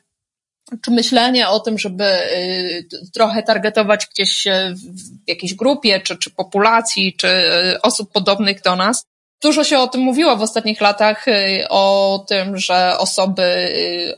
[0.83, 6.31] czy myślenie o tym, żeby y, trochę targetować gdzieś y, w jakiejś grupie, czy, czy
[6.31, 9.05] populacji, czy y, osób podobnych do nas.
[9.43, 11.27] Dużo się o tym mówiło w ostatnich latach,
[11.69, 13.45] o tym, że osoby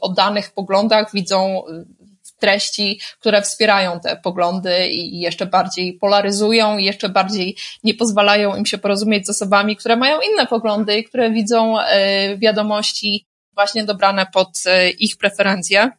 [0.01, 1.63] o danych poglądach widzą
[2.41, 8.67] treści, które wspierają te poglądy i jeszcze bardziej polaryzują i jeszcze bardziej nie pozwalają im
[8.67, 11.77] się porozumieć z osobami, które mają inne poglądy i które widzą
[12.37, 14.49] wiadomości właśnie dobrane pod
[14.99, 15.91] ich preferencje.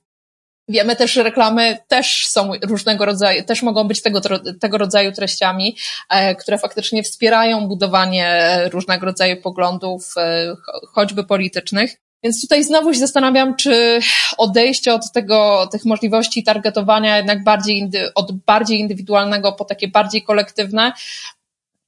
[0.69, 4.21] Wiemy też, że reklamy też są różnego rodzaju, też mogą być tego,
[4.61, 5.77] tego rodzaju treściami,
[6.09, 10.53] e, które faktycznie wspierają budowanie różnego rodzaju poglądów, e,
[10.93, 11.97] choćby politycznych.
[12.23, 13.99] Więc tutaj znowu się zastanawiam, czy
[14.37, 20.91] odejście od tego, tych możliwości targetowania jednak bardziej, od bardziej indywidualnego po takie bardziej kolektywne,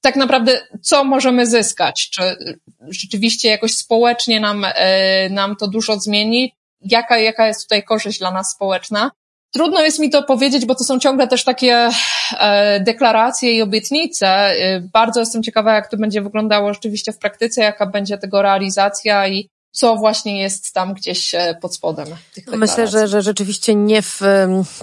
[0.01, 2.09] tak naprawdę co możemy zyskać?
[2.09, 2.21] Czy
[2.89, 8.31] rzeczywiście jakoś społecznie nam, e, nam to dużo zmieni, jaka, jaka jest tutaj korzyść dla
[8.31, 9.11] nas społeczna.
[9.53, 11.89] Trudno jest mi to powiedzieć, bo to są ciągle też takie
[12.39, 14.27] e, deklaracje i obietnice.
[14.27, 19.27] E, bardzo jestem ciekawa, jak to będzie wyglądało rzeczywiście w praktyce, jaka będzie tego realizacja
[19.27, 22.07] i co właśnie jest tam gdzieś e, pod spodem.
[22.47, 24.21] Myślę, że, że rzeczywiście nie w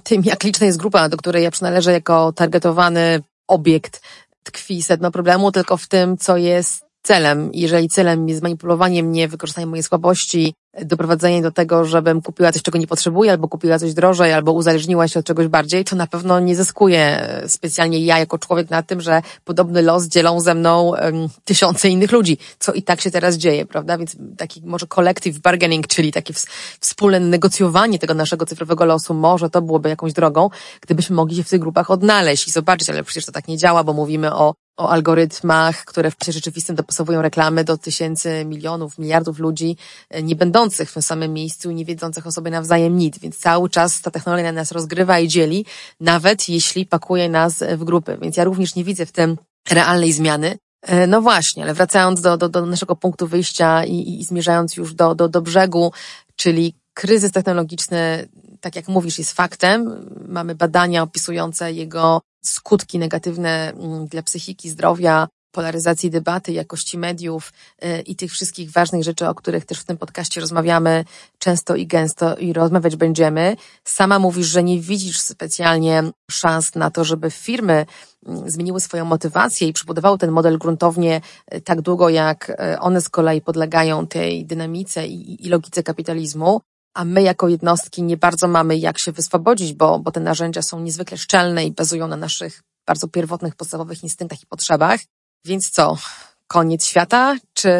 [0.03, 4.01] tym, jak liczna jest grupa, do której ja przynależę jako targetowany obiekt
[4.43, 7.51] tkwi sedno problemu, tylko w tym, co jest celem.
[7.55, 10.55] Jeżeli celem jest manipulowanie mnie, wykorzystanie mojej słabości,
[10.85, 15.09] doprowadzenie do tego, żebym kupiła coś, czego nie potrzebuję, albo kupiła coś drożej, albo uzależniła
[15.09, 19.01] się od czegoś bardziej, to na pewno nie zyskuję specjalnie ja jako człowiek na tym,
[19.01, 23.37] że podobny los dzielą ze mną um, tysiące innych ludzi, co i tak się teraz
[23.37, 23.99] dzieje, prawda?
[23.99, 26.35] Więc taki może collective bargaining, czyli takie
[26.81, 30.51] wspólne negocjowanie tego naszego cyfrowego losu, może to byłoby jakąś drogą,
[30.81, 33.85] gdybyśmy mogli się w tych grupach odnaleźć i zobaczyć, ale przecież to tak nie działa,
[33.85, 39.39] bo mówimy o o algorytmach, które w czasie rzeczywistym dopasowują reklamy do tysięcy, milionów, miliardów
[39.39, 39.77] ludzi,
[40.11, 43.19] e, nie będących w tym samym miejscu i nie wiedzących o sobie nawzajem nic.
[43.19, 45.65] Więc cały czas ta technologia nas rozgrywa i dzieli,
[46.01, 48.19] nawet jeśli pakuje nas w grupy.
[48.23, 49.37] Więc ja również nie widzę w tym
[49.71, 50.59] realnej zmiany.
[50.83, 54.95] E, no właśnie, ale wracając do, do, do naszego punktu wyjścia i, i zmierzając już
[54.95, 55.93] do, do, do brzegu,
[56.37, 58.29] czyli kryzys technologiczny,
[58.61, 60.11] tak jak mówisz, jest faktem.
[60.29, 67.53] Mamy badania opisujące jego skutki negatywne mm, dla psychiki, zdrowia, polaryzacji debaty, jakości mediów
[67.85, 71.05] y, i tych wszystkich ważnych rzeczy, o których też w tym podcaście rozmawiamy
[71.39, 73.57] często i gęsto i rozmawiać będziemy.
[73.85, 77.87] Sama mówisz, że nie widzisz specjalnie szans na to, żeby firmy
[78.27, 81.21] mm, zmieniły swoją motywację i przybudowały ten model gruntownie
[81.55, 86.61] y, tak długo, jak y, one z kolei podlegają tej dynamice i, i logice kapitalizmu
[86.99, 90.81] a my jako jednostki nie bardzo mamy jak się wyswobodzić, bo, bo te narzędzia są
[90.81, 95.01] niezwykle szczelne i bazują na naszych bardzo pierwotnych, podstawowych instynktach i potrzebach.
[95.45, 95.99] Więc co?
[96.47, 97.37] Koniec świata?
[97.55, 97.71] Czy,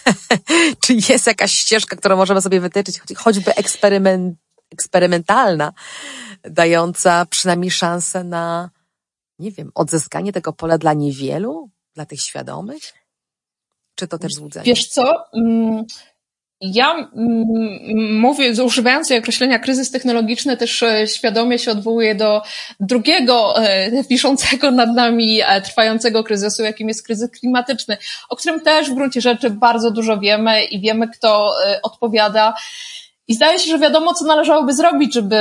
[0.82, 4.38] czy jest jakaś ścieżka, którą możemy sobie wytyczyć, choćby eksperyment,
[4.72, 5.72] eksperymentalna,
[6.42, 8.70] dająca przynajmniej szansę na,
[9.38, 12.82] nie wiem, odzyskanie tego pola dla niewielu, dla tych świadomych?
[13.94, 14.64] Czy to też złudzenie?
[14.64, 15.24] Wiesz co?
[16.60, 22.42] Mm, ja mm, mówię, używając określenia kryzys technologiczny, też e, świadomie się odwołuję do
[22.80, 27.96] drugiego e, wiszącego nad nami e, trwającego kryzysu, jakim jest kryzys klimatyczny,
[28.28, 31.50] o którym też w gruncie rzeczy bardzo dużo wiemy i wiemy, kto
[31.82, 32.54] odpowiada.
[33.28, 35.36] I zdaje się, że wiadomo, co należałoby zrobić, żeby,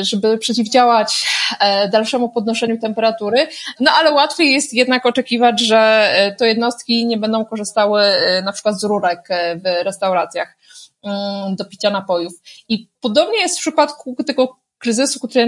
[0.00, 1.26] y, żeby przeciwdziałać
[1.60, 3.48] e, dalszemu podnoszeniu temperatury.
[3.80, 8.52] No ale łatwiej jest jednak oczekiwać, że e, to jednostki nie będą korzystały e, na
[8.52, 10.56] przykład z rurek w restauracjach
[11.04, 12.32] mm, do picia napojów.
[12.68, 15.46] I podobnie jest w przypadku tego kryzysu, który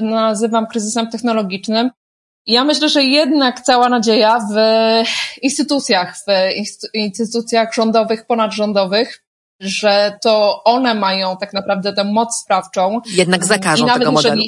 [0.00, 1.90] nazywam kryzysem technologicznym.
[2.46, 4.56] Ja myślę, że jednak cała nadzieja w
[5.42, 6.26] instytucjach, w
[6.94, 9.27] instytucjach rządowych, ponadrządowych,
[9.60, 13.00] że to one mają tak naprawdę tę moc sprawczą.
[13.06, 14.42] Jednak zakażą tego modelu.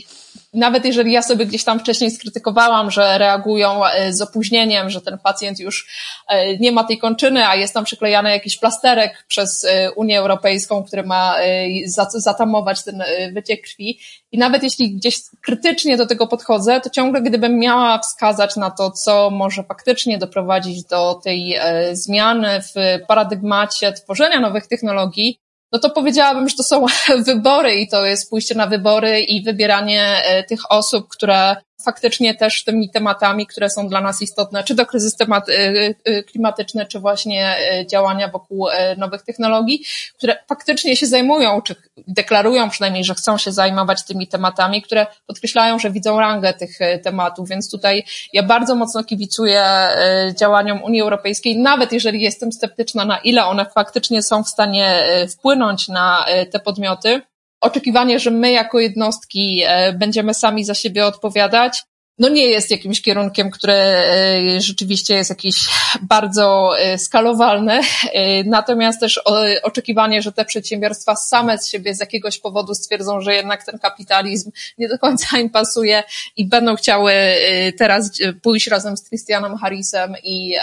[0.52, 5.18] Nawet jeżeli ja sobie gdzieś tam wcześniej skrytykowałam, że reagują e, z opóźnieniem, że ten
[5.18, 5.88] pacjent już
[6.28, 10.84] e, nie ma tej kończyny, a jest tam przyklejany jakiś plasterek przez e, Unię Europejską,
[10.84, 11.36] który ma
[12.14, 13.98] zatamować ten wyciek krwi.
[14.32, 18.90] I nawet jeśli gdzieś krytycznie do tego podchodzę, to ciągle gdybym miała wskazać na to,
[18.90, 21.58] co może faktycznie doprowadzić do tej
[21.92, 25.38] zmiany w paradygmacie tworzenia nowych technologii,
[25.72, 26.86] no to powiedziałabym, że to są
[27.26, 32.64] wybory i to jest pójście na wybory i wybieranie e, tych osób, które faktycznie też
[32.64, 35.52] tymi tematami, które są dla nas istotne, czy to kryzys temat, y,
[36.08, 38.66] y, klimatyczny, czy właśnie y, działania wokół
[38.96, 39.84] nowych technologii,
[40.16, 41.74] które faktycznie się zajmują, czy
[42.08, 47.48] deklarują przynajmniej, że chcą się zajmować tymi tematami, które podkreślają, że widzą rangę tych tematów,
[47.48, 49.64] więc tutaj ja bardzo mocno kibicuję
[50.38, 55.88] działaniom Unii Europejskiej, nawet jeżeli jestem sceptyczna, na ile one faktycznie są w stanie wpłynąć
[55.88, 57.22] na te podmioty,
[57.60, 61.82] oczekiwanie, że my jako jednostki e, będziemy sami za siebie odpowiadać,
[62.18, 65.68] no nie jest jakimś kierunkiem, który e, rzeczywiście jest jakiś
[66.02, 67.80] bardzo e, skalowalny.
[68.44, 69.20] Natomiast też
[69.62, 74.50] oczekiwanie, że te przedsiębiorstwa same z siebie z jakiegoś powodu stwierdzą, że jednak ten kapitalizm
[74.78, 76.02] nie do końca im pasuje
[76.36, 77.12] i będą chciały
[77.78, 78.10] teraz
[78.42, 80.54] pójść razem z Christianem Harrisem i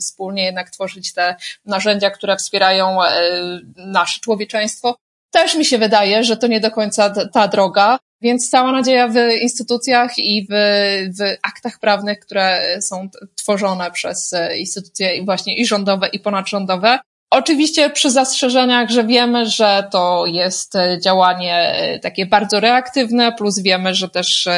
[0.00, 1.36] wspólnie jednak tworzyć te
[1.66, 2.98] narzędzia, które wspierają
[3.76, 4.96] nasze człowieczeństwo,
[5.32, 9.16] też mi się wydaje, że to nie do końca ta droga, więc cała nadzieja w
[9.42, 10.54] instytucjach i w,
[11.18, 16.98] w aktach prawnych, które są tworzone przez instytucje właśnie i rządowe, i ponadrządowe.
[17.30, 20.74] Oczywiście przy zastrzeżeniach, że wiemy, że to jest
[21.04, 24.48] działanie takie bardzo reaktywne, plus wiemy, że też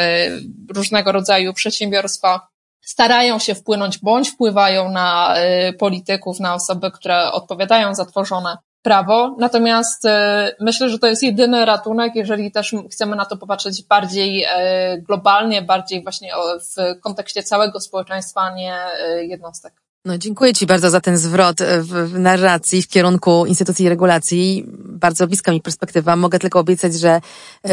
[0.75, 2.49] różnego rodzaju przedsiębiorstwa
[2.85, 5.35] starają się wpłynąć bądź wpływają na
[5.79, 9.37] polityków, na osoby, które odpowiadają za tworzone prawo.
[9.39, 14.45] Natomiast e, myślę, że to jest jedyny ratunek, jeżeli też chcemy na to popatrzeć bardziej
[14.45, 19.74] e, globalnie, bardziej właśnie w kontekście całego społeczeństwa, a nie e, jednostek.
[20.05, 24.64] No, dziękuję Ci bardzo za ten zwrot w narracji w kierunku instytucji regulacji.
[24.78, 26.16] Bardzo bliska mi perspektywa.
[26.16, 27.20] Mogę tylko obiecać, że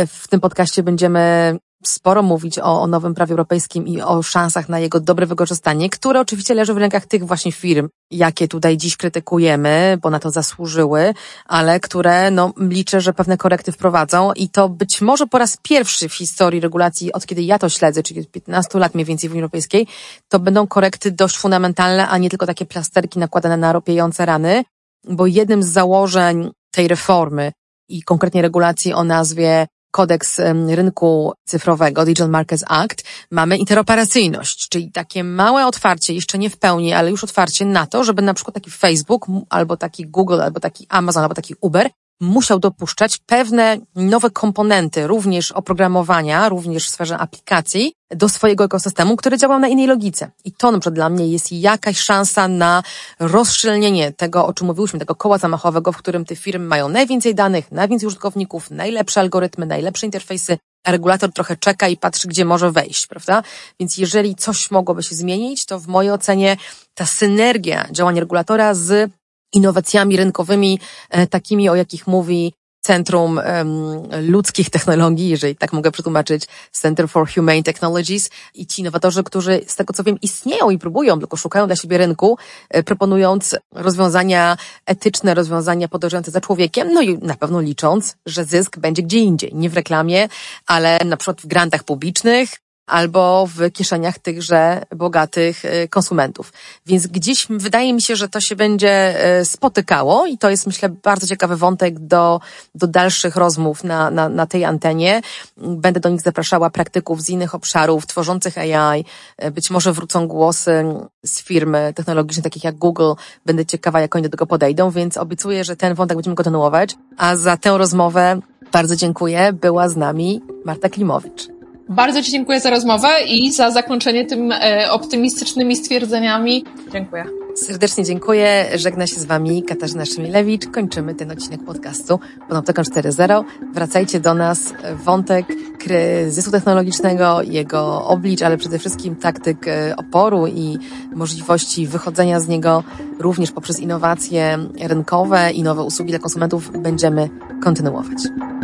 [0.08, 4.80] w tym podcaście będziemy sporo mówić o, o nowym prawie europejskim i o szansach na
[4.80, 9.98] jego dobre wykorzystanie, które oczywiście leży w rękach tych właśnie firm, jakie tutaj dziś krytykujemy,
[10.02, 11.14] bo na to zasłużyły,
[11.46, 16.10] ale które no, liczę, że pewne korekty wprowadzą i to być może po raz pierwszy
[16.10, 19.42] w historii regulacji, od kiedy ja to śledzę, czyli 15 lat mniej więcej w Unii
[19.42, 19.88] Europejskiej,
[20.30, 24.64] to będą korekty dość fundamentalne, a nie tylko takie plasterki nakładane na ropiejące rany,
[25.10, 27.52] bo jednym z założeń tej reformy
[27.90, 30.40] i konkretnie regulacji o nazwie kodeks
[30.70, 36.94] rynku cyfrowego, Digital Markets Act, mamy interoperacyjność, czyli takie małe otwarcie, jeszcze nie w pełni,
[36.94, 40.86] ale już otwarcie na to, żeby na przykład taki Facebook, albo taki Google, albo taki
[40.90, 41.90] Amazon, albo taki Uber
[42.22, 49.38] musiał dopuszczać pewne nowe komponenty, również oprogramowania, również w sferze aplikacji, do swojego ekosystemu, który
[49.38, 50.32] działał na innej logice.
[50.46, 52.84] I to na przykład dla mnie jest jakaś szansa na
[53.20, 57.72] rozszczelnienie tego, o czym mówiłyśmy, tego koła zamachowego, w którym te firmy mają najwięcej danych,
[57.72, 63.08] najwięcej użytkowników, najlepsze algorytmy, najlepsze interfejsy, a regulator trochę czeka i patrzy, gdzie może wejść,
[63.08, 63.44] prawda?
[63.80, 66.58] Więc jeżeli coś mogłoby się zmienić, to w mojej ocenie
[66.94, 69.12] ta synergia działania regulatora z
[69.54, 70.80] innowacjami rynkowymi,
[71.10, 77.30] e, takimi, o jakich mówi Centrum um, Ludzkich Technologii, jeżeli tak mogę przetłumaczyć, Center for
[77.34, 78.30] Humane Technologies.
[78.54, 81.98] I ci innowatorzy, którzy z tego co wiem istnieją i próbują, tylko szukają dla siebie
[81.98, 82.38] rynku,
[82.70, 88.80] e, proponując rozwiązania etyczne, rozwiązania podążające za człowiekiem, no i na pewno licząc, że zysk
[88.80, 90.30] będzie gdzie indziej, nie w reklamie,
[90.68, 92.50] ale na przykład w grantach publicznych,
[92.92, 96.54] albo w kieszeniach tychże bogatych y, konsumentów.
[96.86, 100.90] Więc gdzieś wydaje mi się, że to się będzie y, spotykało i to jest myślę
[100.90, 102.42] bardzo ciekawy wątek do,
[102.76, 105.22] do dalszych rozmów na, na, na tej antenie.
[105.58, 109.06] Będę do nich zapraszała praktyków z innych obszarów, tworzących AI.
[109.44, 110.84] Y, być może wrócą głosy
[111.26, 113.12] z firmy technologicznych takich jak Google.
[113.46, 116.96] Będę ciekawa, jak oni do tego podejdą, więc obiecuję, że ten wątek będziemy kontynuować.
[117.18, 118.40] A za tę rozmowę
[118.72, 119.54] bardzo dziękuję.
[119.54, 121.61] Była z nami Marta Klimowicz.
[121.92, 126.66] Bardzo Ci dziękuję za rozmowę i za zakończenie tym e, optymistycznymi stwierdzeniami.
[126.92, 127.26] Dziękuję.
[127.56, 128.66] Serdecznie dziękuję.
[128.76, 130.68] Żegna się z Wami Katarzyna Szymilewicz.
[130.68, 132.20] Kończymy ten odcinek podcastu
[132.50, 133.44] Panoptykon 4.0.
[133.74, 134.74] Wracajcie do nas.
[135.06, 135.46] Wątek
[135.80, 140.78] kryzysu technologicznego, jego oblicz, ale przede wszystkim taktyk e, oporu i
[141.16, 142.84] możliwości wychodzenia z niego
[143.20, 147.30] również poprzez innowacje rynkowe i nowe usługi dla konsumentów będziemy
[147.64, 148.18] kontynuować.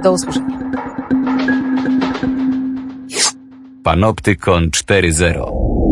[0.04, 1.67] Do usłyszenia.
[3.88, 5.87] Panoptykon 4.0